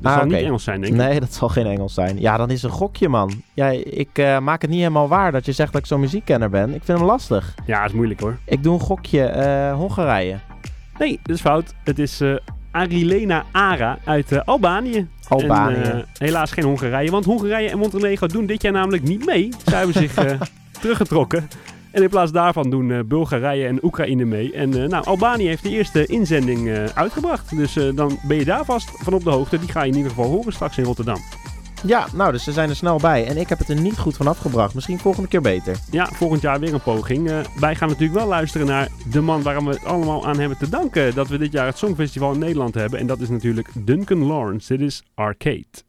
Dat 0.02 0.12
Ah, 0.12 0.18
zal 0.18 0.26
niet 0.28 0.36
Engels 0.44 0.64
zijn, 0.64 0.82
denk 0.82 0.94
ik. 0.94 1.00
Nee, 1.00 1.20
dat 1.20 1.34
zal 1.34 1.50
geen 1.50 1.66
Engels 1.66 1.94
zijn. 1.94 2.20
Ja, 2.20 2.38
dan 2.38 2.50
is 2.50 2.64
een 2.64 2.70
gokje, 2.70 3.10
man. 3.10 3.32
Ja, 3.54 3.68
ik 3.84 4.10
eh, 4.18 4.40
maak 4.40 4.62
het 4.62 4.70
niet 4.70 4.80
helemaal 4.80 5.08
waar 5.08 5.32
dat 5.32 5.46
je 5.46 5.52
zegt 5.52 5.72
dat 5.72 5.82
ik 5.82 5.88
zo'n 5.88 6.00
muziekkenner 6.00 6.50
ben. 6.50 6.74
Ik 6.74 6.84
vind 6.84 6.98
hem 6.98 7.08
lastig. 7.08 7.56
Ja, 7.66 7.86
is 7.86 7.92
moeilijk 7.92 8.20
hoor. 8.20 8.38
Ik 8.46 8.64
doe 8.64 8.74
een 8.74 8.80
gokje 8.80 9.24
eh, 9.24 9.74
Hongarije. 9.74 10.38
Nee, 11.00 11.20
dat 11.24 11.36
is 11.36 11.42
fout. 11.42 11.74
Het 11.84 12.00
is 12.00 12.22
eh, 12.22 12.34
Arilena 12.72 13.46
Ara 13.52 13.98
uit 14.04 14.32
eh, 14.32 14.40
Albanië. 14.46 15.08
Albanië. 15.28 15.76
En, 15.76 15.98
eh, 15.98 16.04
helaas 16.18 16.52
geen 16.52 16.64
Hongarije, 16.64 17.12
want 17.12 17.26
Hongarije 17.26 17.70
en 17.70 17.78
Montenegro 17.78 18.28
doen 18.28 18.46
dit 18.46 18.62
jaar 18.62 18.72
namelijk 18.72 19.04
niet 19.04 19.26
mee. 19.26 19.50
Ze 19.66 19.76
hebben 19.76 19.94
zich 19.94 20.16
eh, 20.16 20.42
teruggetrokken. 20.82 21.50
En 21.92 22.02
in 22.04 22.10
plaats 22.10 22.32
daarvan 22.32 22.70
doen 22.70 23.08
Bulgarije 23.08 23.68
en 23.68 23.84
Oekraïne 23.84 24.26
mee. 24.26 24.54
En 24.54 24.70
nou, 24.70 25.06
Albanië 25.06 25.48
heeft 25.48 25.64
de 25.64 25.70
eerste 25.70 26.06
inzending 26.06 26.70
uitgebracht. 26.94 27.58
Dus 27.58 27.74
dan 27.96 28.20
ben 28.28 28.38
je 28.38 28.46
daar 28.46 28.66
vast 28.66 28.92
van 29.04 29.14
op 29.14 29.24
de 29.24 29.30
hoogte. 29.30 29.60
Die 29.60 29.72
ga 29.72 29.84
je 29.84 29.90
in 29.92 29.98
ieder 29.98 30.12
geval 30.12 30.30
horen 30.30 30.54
straks 30.54 30.78
in 30.78 30.84
Rotterdam. 30.84 31.20
Ja, 31.86 32.08
nou, 32.14 32.32
dus 32.32 32.44
ze 32.44 32.52
zijn 32.52 32.70
er 32.70 32.76
snel 32.76 32.98
bij. 32.98 33.26
En 33.26 33.38
ik 33.38 33.50
heb 33.50 33.58
het 33.58 33.70
er 33.70 33.82
niet 33.82 33.98
goed 33.98 34.16
van 34.16 34.28
afgebracht. 34.28 34.74
Misschien 34.74 35.00
volgende 35.00 35.30
keer 35.30 35.42
beter. 35.42 35.78
Ja, 35.92 36.06
volgend 36.06 36.42
jaar 36.42 36.60
weer 36.60 36.74
een 36.74 36.82
poging. 36.82 37.30
Eh, 37.30 37.40
wij 37.60 37.76
gaan 37.76 37.88
natuurlijk 37.88 38.20
wel 38.20 38.28
luisteren 38.28 38.68
naar 38.68 38.88
de 39.12 39.22
man 39.22 39.42
waar 39.42 39.64
we 39.64 39.70
het 39.70 39.86
allemaal 39.86 40.26
aan 40.26 40.40
hebben 40.40 40.58
te 40.58 40.70
danken. 40.70 41.16
Dat 41.16 41.28
we 41.28 41.38
dit 41.38 41.52
jaar 41.52 41.66
het 41.66 41.78
Songfestival 41.78 42.34
in 42.34 42.40
Nederland 42.40 42.74
hebben. 42.74 43.00
En 43.00 43.08
dat 43.08 43.20
is 43.20 43.30
natuurlijk 43.30 43.70
Duncan 43.74 44.24
Lawrence. 44.24 44.78
Dit 44.78 44.88
is 44.88 45.04
Arcade. 45.16 45.89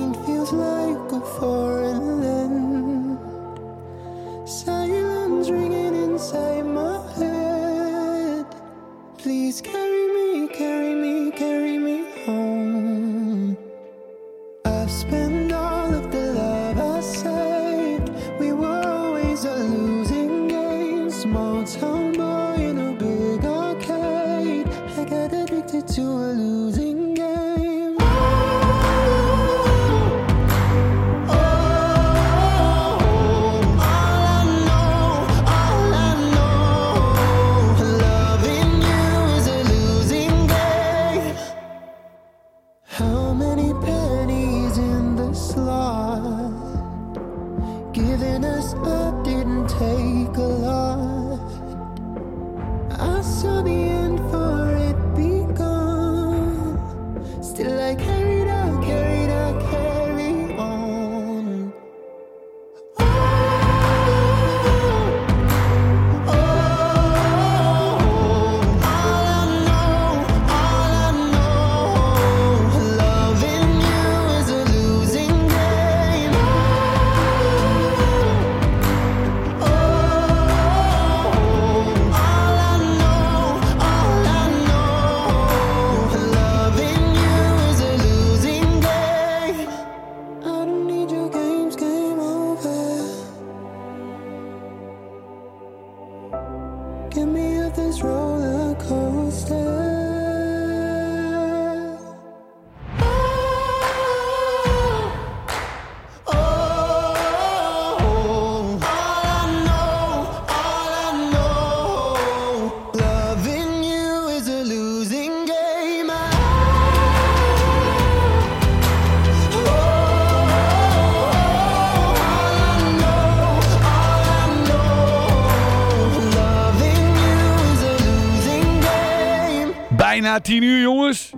Bijna 130.31 130.45
tien 130.45 130.63
uur, 130.63 130.81
jongens. 130.81 131.31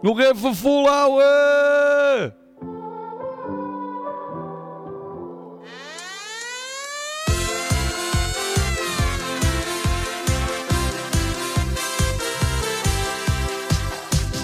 Nog 0.00 0.20
even 0.20 0.54
volhouden. 0.54 2.34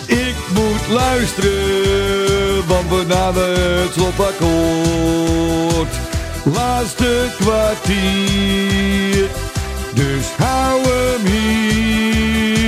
Ik 0.06 0.36
moet 0.54 0.88
luisteren, 0.88 2.66
want 2.66 2.88
we 2.88 3.04
naderen 3.08 3.80
het 3.80 3.92
slotakkoord. 3.92 4.48
Laatste 6.44 7.26
kwartier, 7.38 9.28
dus 9.98 10.26
hou 10.36 10.82
hem 10.82 11.26
hier. 11.26 12.58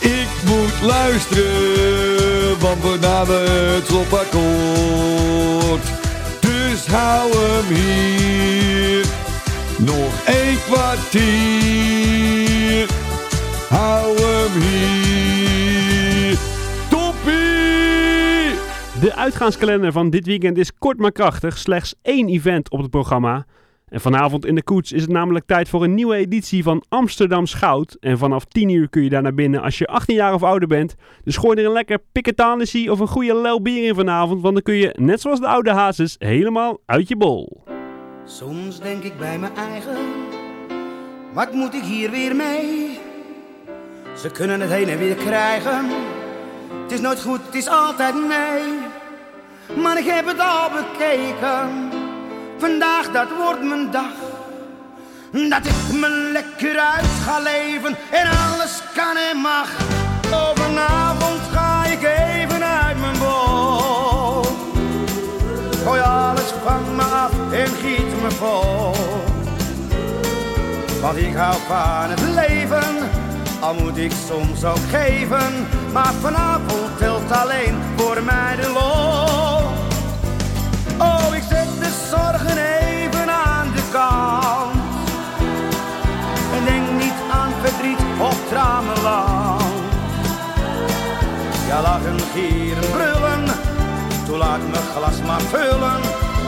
Ik 0.00 0.28
moet 0.46 0.80
luisteren, 0.82 2.58
want 2.60 2.82
we 2.82 2.96
naderen 3.00 3.74
het 3.74 3.86
slotakkoord. 3.86 5.82
Dus 6.40 6.86
hou 6.86 7.32
hem 7.32 7.74
hier, 7.74 9.06
nog 9.76 10.26
één 10.26 10.58
kwartier. 10.66 12.08
Hou 13.68 14.16
hem 14.20 14.62
hier, 14.62 16.36
toppie! 16.88 18.58
De 19.00 19.14
uitgaanskalender 19.14 19.92
van 19.92 20.10
dit 20.10 20.26
weekend 20.26 20.58
is 20.58 20.74
kort 20.78 20.98
maar 20.98 21.12
krachtig. 21.12 21.58
Slechts 21.58 21.94
één 22.02 22.28
event 22.28 22.70
op 22.70 22.78
het 22.80 22.90
programma. 22.90 23.46
En 23.90 24.00
vanavond 24.00 24.46
in 24.46 24.54
de 24.54 24.62
koets 24.62 24.92
is 24.92 25.02
het 25.02 25.10
namelijk 25.10 25.46
tijd 25.46 25.68
voor 25.68 25.84
een 25.84 25.94
nieuwe 25.94 26.16
editie 26.16 26.62
van 26.62 26.84
Amsterdam 26.88 27.46
Schout. 27.46 27.96
En 28.00 28.18
vanaf 28.18 28.44
10 28.44 28.68
uur 28.68 28.88
kun 28.88 29.02
je 29.02 29.08
daar 29.08 29.22
naar 29.22 29.34
binnen 29.34 29.62
als 29.62 29.78
je 29.78 29.86
18 29.86 30.14
jaar 30.14 30.34
of 30.34 30.42
ouder 30.42 30.68
bent. 30.68 30.94
Dus 31.24 31.36
gooi 31.36 31.58
er 31.58 31.64
een 31.64 31.72
lekker 31.72 31.98
piketanissie 32.12 32.92
of 32.92 33.00
een 33.00 33.08
goede 33.08 33.34
lel 33.34 33.62
bier 33.62 33.86
in 33.88 33.94
vanavond. 33.94 34.42
Want 34.42 34.54
dan 34.54 34.62
kun 34.62 34.74
je, 34.74 34.94
net 34.98 35.20
zoals 35.20 35.40
de 35.40 35.46
oude 35.46 35.70
hazes, 35.70 36.16
helemaal 36.18 36.78
uit 36.86 37.08
je 37.08 37.16
bol. 37.16 37.62
Soms 38.24 38.80
denk 38.80 39.02
ik 39.02 39.18
bij 39.18 39.38
mijn 39.38 39.56
eigen, 39.56 39.96
wat 41.32 41.52
moet 41.52 41.74
ik 41.74 41.82
hier 41.82 42.10
weer 42.10 42.36
mee? 42.36 42.98
Ze 44.16 44.30
kunnen 44.30 44.60
het 44.60 44.70
heen 44.70 44.88
en 44.88 44.98
weer 44.98 45.14
krijgen, 45.14 45.86
het 46.82 46.92
is 46.92 47.00
nooit 47.00 47.22
goed, 47.22 47.46
het 47.46 47.54
is 47.54 47.68
altijd 47.68 48.14
nee. 48.14 48.78
Maar 49.82 49.98
ik 49.98 50.04
heb 50.06 50.26
het 50.26 50.38
al 50.38 50.70
bekeken, 50.70 51.87
vandaag 52.58 53.10
dat 53.12 53.28
wordt 53.36 53.62
mijn 53.62 53.90
dag. 53.90 54.12
Dat 55.48 55.66
ik 55.66 55.98
me 56.00 56.30
lekker 56.32 56.78
uit 56.78 57.06
ga 57.24 57.38
leven 57.38 57.96
en 58.10 58.26
alles 58.26 58.82
kan 58.94 59.16
en 59.30 59.36
mag. 59.36 59.68
Overavond 60.26 61.40
ga 61.52 61.84
ik 61.84 62.02
even 62.02 62.64
uit 62.64 63.00
mijn 63.00 63.18
bol. 63.18 64.42
Gooi 65.84 66.00
alles 66.00 66.52
van 66.64 66.96
me 66.96 67.02
af 67.02 67.32
en 67.52 67.66
giet 67.66 68.22
me 68.22 68.30
vol. 68.30 68.94
Want 71.00 71.16
ik 71.16 71.34
hou 71.34 71.56
van 71.66 72.10
het 72.10 72.20
leven, 72.20 73.08
al 73.60 73.74
moet 73.74 73.96
ik 73.96 74.12
soms 74.26 74.64
ook 74.64 74.88
geven. 74.90 75.66
Maar 75.92 76.12
vanavond 76.20 76.98
telt 76.98 77.32
alleen 77.32 77.74
voor 77.96 78.22
mij 78.22 78.56
de 78.56 78.68
lol. 78.68 79.47
Tramenland. 88.48 89.62
Ja, 91.68 91.80
lachen, 91.80 92.20
gieren, 92.34 92.90
brullen. 92.90 93.44
Toen 94.26 94.38
laat 94.38 94.60
mijn 94.70 94.84
glas 94.96 95.22
maar 95.26 95.40
vullen. 95.40 96.00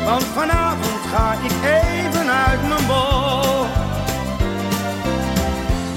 Want 0.05 0.25
vanavond 0.25 1.01
ga 1.15 1.33
ik 1.33 1.53
even 1.83 2.31
uit 2.31 2.69
mijn 2.69 2.87
bol. 2.87 3.67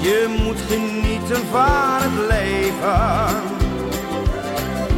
Je 0.00 0.42
moet 0.44 0.60
genieten 0.68 1.46
van 1.50 1.98
het 2.00 2.26
leven. 2.28 3.42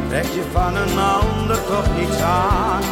Trek 0.08 0.24
je 0.24 0.44
van 0.52 0.76
een 0.76 0.98
ander 0.98 1.64
toch 1.66 1.96
niets 1.98 2.20
aan. 2.20 2.82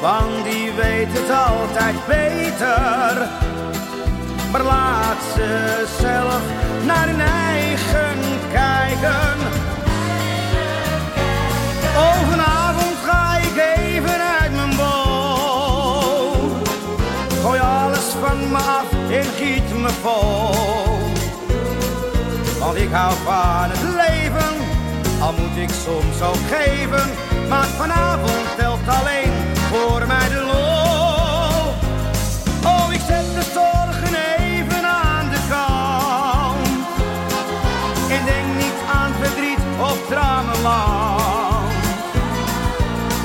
Want 0.00 0.44
die 0.44 0.72
weet 0.72 1.08
het 1.10 1.30
altijd 1.30 2.06
beter. 2.06 3.28
Maar 4.50 4.62
laat 4.62 5.22
ze 5.34 5.84
zelf 6.00 6.42
naar 6.84 7.06
hun 7.08 7.20
eigen 7.20 8.18
kijken. 8.52 9.36
Oh, 11.96 12.28
vanavond 12.30 12.96
ga 13.04 13.36
ik 13.36 13.56
even 13.76 14.20
uit 14.40 14.52
mijn 14.52 14.76
bol. 14.76 16.50
Gooi 17.42 17.60
alles 17.60 18.14
van 18.20 18.50
me 18.50 18.56
af 18.58 18.92
en 19.10 19.24
giet 19.24 19.78
me 19.82 19.88
vol. 20.02 20.98
Want 22.58 22.76
ik 22.76 22.92
hou 22.92 23.14
van 23.24 23.70
het 23.70 23.82
leven, 23.82 24.54
al 25.20 25.32
moet 25.32 25.56
ik 25.56 25.70
soms 25.84 26.22
ook 26.22 26.44
geven. 26.50 27.10
Maar 27.48 27.66
vanavond 27.66 28.56
telt 28.56 28.88
alleen 28.88 29.32
voor 29.70 30.06
mij 30.06 30.29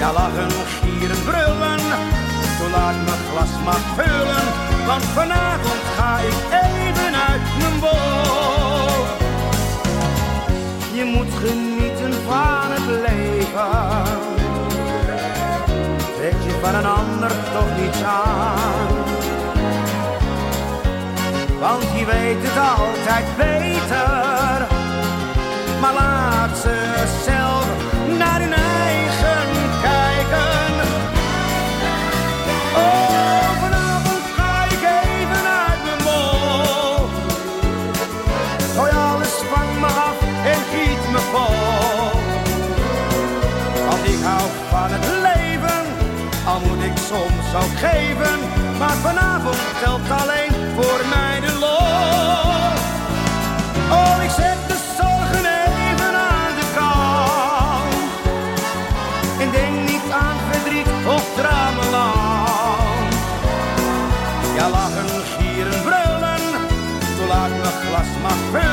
Ja, 0.06 0.14
lachen, 0.14 0.52
gieren, 0.82 1.24
brullen, 1.24 1.80
zo 2.58 2.70
laat 2.70 2.96
mijn 3.06 3.22
glas 3.32 3.50
maar 3.66 3.84
vullen. 3.96 4.46
Want 4.86 5.04
vanavond 5.04 5.82
ga 5.98 6.18
ik 6.18 6.40
even 6.64 7.14
uit 7.30 7.42
mijn 7.60 7.80
bol. 7.80 9.06
Je 10.94 11.04
moet 11.04 11.34
genieten 11.44 12.14
van 12.28 12.72
het 12.76 12.88
leven. 13.08 14.04
Trek 16.18 16.38
je 16.46 16.60
van 16.62 16.76
een 16.76 16.86
ander 16.86 17.32
toch 17.54 17.72
niet 17.82 18.04
aan. 18.04 18.96
Want 21.60 21.84
je 21.98 22.06
weet 22.06 22.42
het 22.48 22.58
altijd 22.78 23.26
beter. 23.38 24.68
Maar 25.82 25.94
laat 25.94 26.58
ze 26.58 27.04
zeggen 27.24 27.35
ook 47.56 47.78
geven. 47.78 48.40
Maar 48.78 48.96
vanavond 49.08 49.58
telt 49.84 50.10
alleen 50.22 50.54
voor 50.76 51.02
mij 51.10 51.40
de 51.40 51.54
lol. 51.60 52.74
Oh, 53.98 54.24
ik 54.24 54.30
zet 54.30 54.60
de 54.68 54.78
zorgen 54.98 55.46
even 55.46 56.14
aan 56.16 56.54
de 56.60 56.68
kant. 56.76 57.94
En 59.40 59.52
denk 59.52 59.90
niet 59.90 60.12
aan 60.12 60.38
verdriet 60.52 60.88
of 61.08 61.24
dramenland. 61.36 63.14
Ja, 64.56 64.70
lachen, 64.70 65.10
gieren, 65.38 65.82
brullen, 65.82 66.44
zo 67.18 67.28
laat 67.28 67.50
mijn 67.50 67.74
glas 67.88 68.08
vullen. 68.52 68.65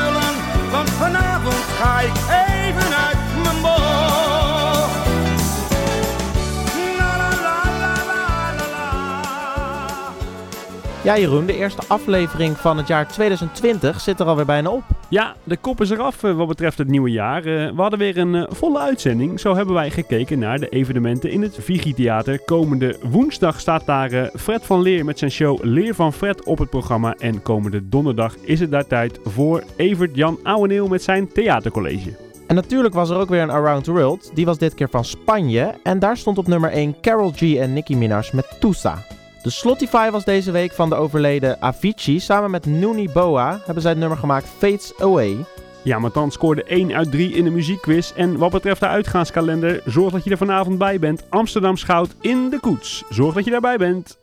Ja, 11.03 11.17
Jeroen, 11.17 11.45
de 11.45 11.57
eerste 11.57 11.81
aflevering 11.87 12.57
van 12.57 12.77
het 12.77 12.87
jaar 12.87 13.07
2020 13.07 14.01
zit 14.01 14.19
er 14.19 14.25
alweer 14.25 14.45
bijna 14.45 14.69
op. 14.69 14.83
Ja, 15.09 15.35
de 15.43 15.57
kop 15.57 15.81
is 15.81 15.89
eraf 15.89 16.23
eh, 16.23 16.35
wat 16.35 16.47
betreft 16.47 16.77
het 16.77 16.87
nieuwe 16.87 17.11
jaar. 17.11 17.37
Eh, 17.37 17.75
we 17.75 17.81
hadden 17.81 17.99
weer 17.99 18.17
een 18.17 18.35
eh, 18.35 18.43
volle 18.49 18.79
uitzending. 18.79 19.39
Zo 19.39 19.55
hebben 19.55 19.73
wij 19.73 19.89
gekeken 19.89 20.39
naar 20.39 20.59
de 20.59 20.69
evenementen 20.69 21.31
in 21.31 21.41
het 21.41 21.57
Vigi-theater. 21.59 22.39
Komende 22.39 22.97
woensdag 23.09 23.59
staat 23.59 23.85
daar 23.85 24.29
Fred 24.35 24.65
van 24.65 24.81
Leer 24.81 25.05
met 25.05 25.19
zijn 25.19 25.31
show 25.31 25.63
Leer 25.63 25.95
van 25.95 26.13
Fred 26.13 26.43
op 26.43 26.57
het 26.57 26.69
programma. 26.69 27.15
En 27.17 27.41
komende 27.41 27.89
donderdag 27.89 28.35
is 28.37 28.59
het 28.59 28.71
daar 28.71 28.87
tijd 28.87 29.19
voor 29.23 29.63
Evert 29.75 30.15
Jan 30.15 30.39
Ouweneel 30.43 30.87
met 30.87 31.03
zijn 31.03 31.31
theatercollege. 31.31 32.17
En 32.47 32.55
natuurlijk 32.55 32.93
was 32.93 33.09
er 33.09 33.17
ook 33.17 33.29
weer 33.29 33.41
een 33.41 33.51
Around 33.51 33.83
the 33.83 33.91
World. 33.91 34.31
Die 34.33 34.45
was 34.45 34.57
dit 34.57 34.73
keer 34.73 34.89
van 34.89 35.05
Spanje. 35.05 35.73
En 35.83 35.99
daar 35.99 36.17
stond 36.17 36.37
op 36.37 36.47
nummer 36.47 36.71
1 36.71 36.95
Carol 37.01 37.31
G 37.35 37.41
en 37.41 37.73
Nicki 37.73 37.97
Minaj 37.97 38.29
met 38.31 38.57
Tusa. 38.59 39.12
De 39.43 39.49
Slotify 39.49 40.09
was 40.09 40.25
deze 40.25 40.51
week 40.51 40.71
van 40.71 40.89
de 40.89 40.95
overleden 40.95 41.61
Avicii. 41.61 42.19
Samen 42.19 42.51
met 42.51 42.65
Nooni 42.65 43.09
Boa 43.09 43.59
hebben 43.65 43.81
zij 43.81 43.91
het 43.91 43.99
nummer 43.99 44.17
gemaakt 44.17 44.47
Fades 44.57 44.93
Away. 44.97 45.45
Ja, 45.81 45.99
maar 45.99 46.11
dan 46.11 46.31
scoorde 46.31 46.63
1 46.63 46.93
uit 46.93 47.11
3 47.11 47.33
in 47.33 47.43
de 47.43 47.49
muziekquiz. 47.49 48.11
En 48.15 48.37
wat 48.37 48.51
betreft 48.51 48.79
de 48.79 48.87
uitgaanskalender, 48.87 49.81
zorg 49.85 50.11
dat 50.11 50.23
je 50.23 50.29
er 50.29 50.37
vanavond 50.37 50.77
bij 50.77 50.99
bent. 50.99 51.23
Amsterdam 51.29 51.77
Schout 51.77 52.15
in 52.21 52.49
de 52.49 52.59
koets. 52.59 53.03
Zorg 53.09 53.33
dat 53.35 53.45
je 53.45 53.51
daarbij 53.51 53.77
bent. 53.77 54.17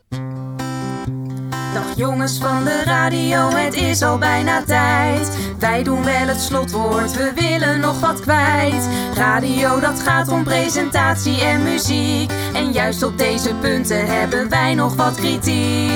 Dag 1.73 1.95
jongens 1.95 2.37
van 2.37 2.63
de 2.63 2.83
radio, 2.83 3.49
het 3.49 3.73
is 3.73 4.01
al 4.01 4.17
bijna 4.17 4.63
tijd. 4.63 5.37
Wij 5.59 5.83
doen 5.83 6.03
wel 6.03 6.27
het 6.27 6.41
slotwoord, 6.41 7.11
we 7.11 7.31
willen 7.35 7.79
nog 7.79 7.99
wat 7.99 8.19
kwijt. 8.19 8.87
Radio 9.13 9.79
dat 9.79 9.99
gaat 9.99 10.29
om 10.29 10.43
presentatie 10.43 11.41
en 11.41 11.63
muziek. 11.63 12.31
En 12.53 12.71
juist 12.71 13.03
op 13.03 13.17
deze 13.17 13.53
punten 13.55 14.07
hebben 14.07 14.49
wij 14.49 14.73
nog 14.73 14.95
wat 14.95 15.15
kritiek. 15.15 15.91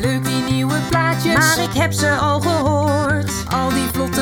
Leuk 0.00 0.24
die 0.24 0.42
nieuwe 0.50 0.78
plaatjes, 0.90 1.34
maar 1.34 1.58
ik 1.58 1.72
heb 1.72 1.92
ze 1.92 2.10
al 2.10 2.40
gehoord. 2.40 3.32
Al 3.48 3.68
die 3.68 3.88
vlotte 3.92 4.19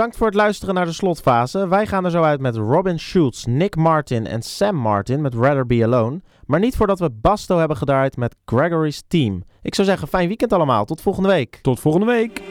Bedankt 0.00 0.18
voor 0.18 0.30
het 0.30 0.36
luisteren 0.36 0.74
naar 0.74 0.84
de 0.84 0.92
slotfase. 0.92 1.68
Wij 1.68 1.86
gaan 1.86 2.04
er 2.04 2.10
zo 2.10 2.22
uit 2.22 2.40
met 2.40 2.56
Robin 2.56 2.98
Schulz, 2.98 3.44
Nick 3.44 3.76
Martin 3.76 4.26
en 4.26 4.42
Sam 4.42 4.76
Martin 4.76 5.20
met 5.20 5.34
Rather 5.34 5.66
Be 5.66 5.84
Alone. 5.84 6.20
Maar 6.46 6.60
niet 6.60 6.76
voordat 6.76 6.98
we 6.98 7.10
Basto 7.10 7.58
hebben 7.58 7.76
gedraaid 7.76 8.16
met 8.16 8.36
Gregory's 8.44 9.02
Team. 9.08 9.42
Ik 9.62 9.74
zou 9.74 9.86
zeggen, 9.88 10.08
fijn 10.08 10.28
weekend 10.28 10.52
allemaal. 10.52 10.84
Tot 10.84 11.00
volgende 11.00 11.28
week. 11.28 11.58
Tot 11.62 11.80
volgende 11.80 12.06
week. 12.06 12.42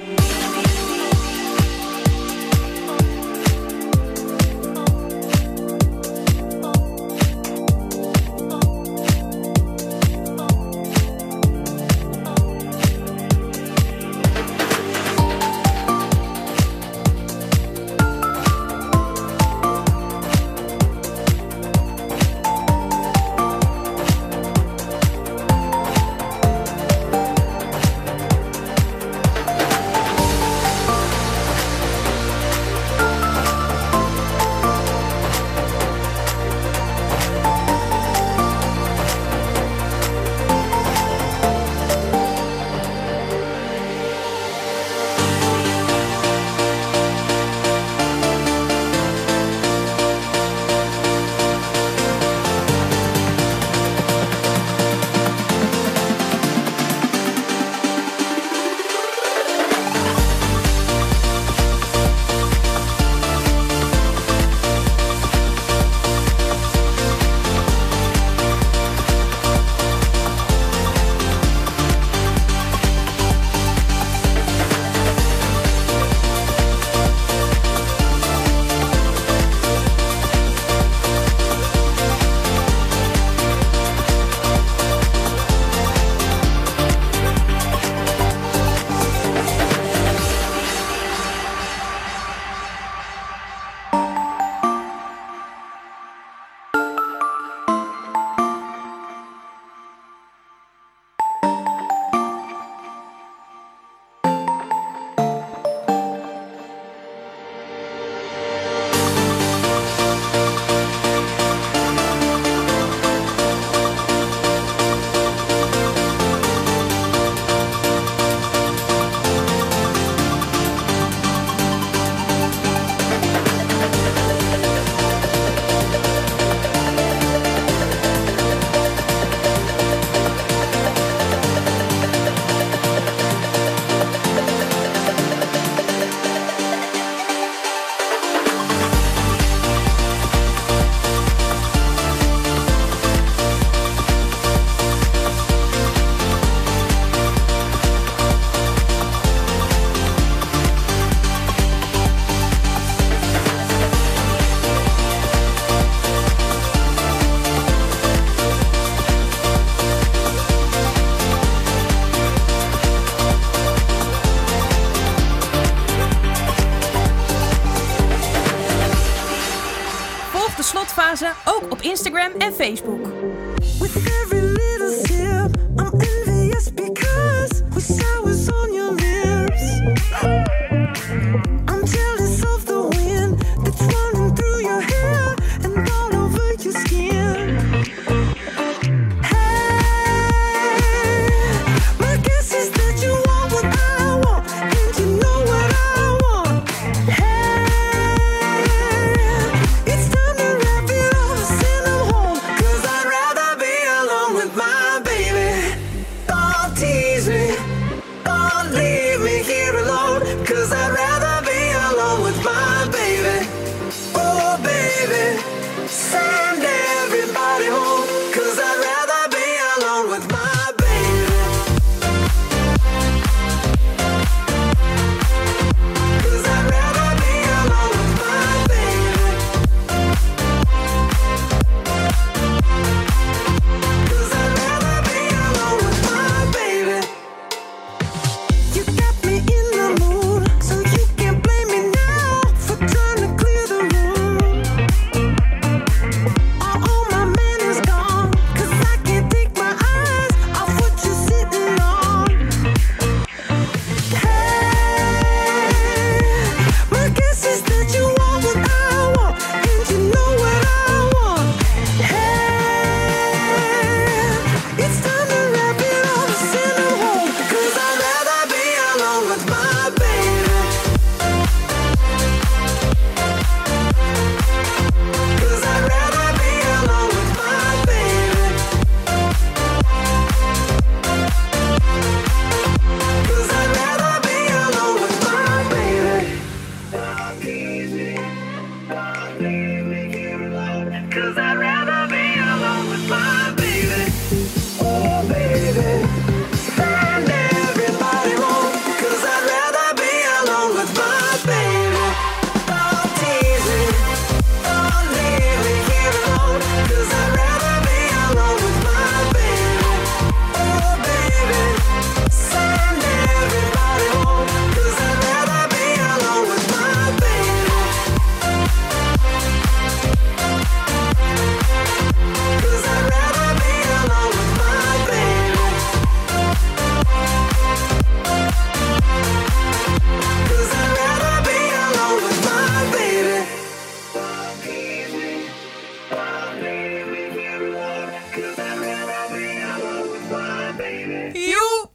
Facebook. 172.70 173.09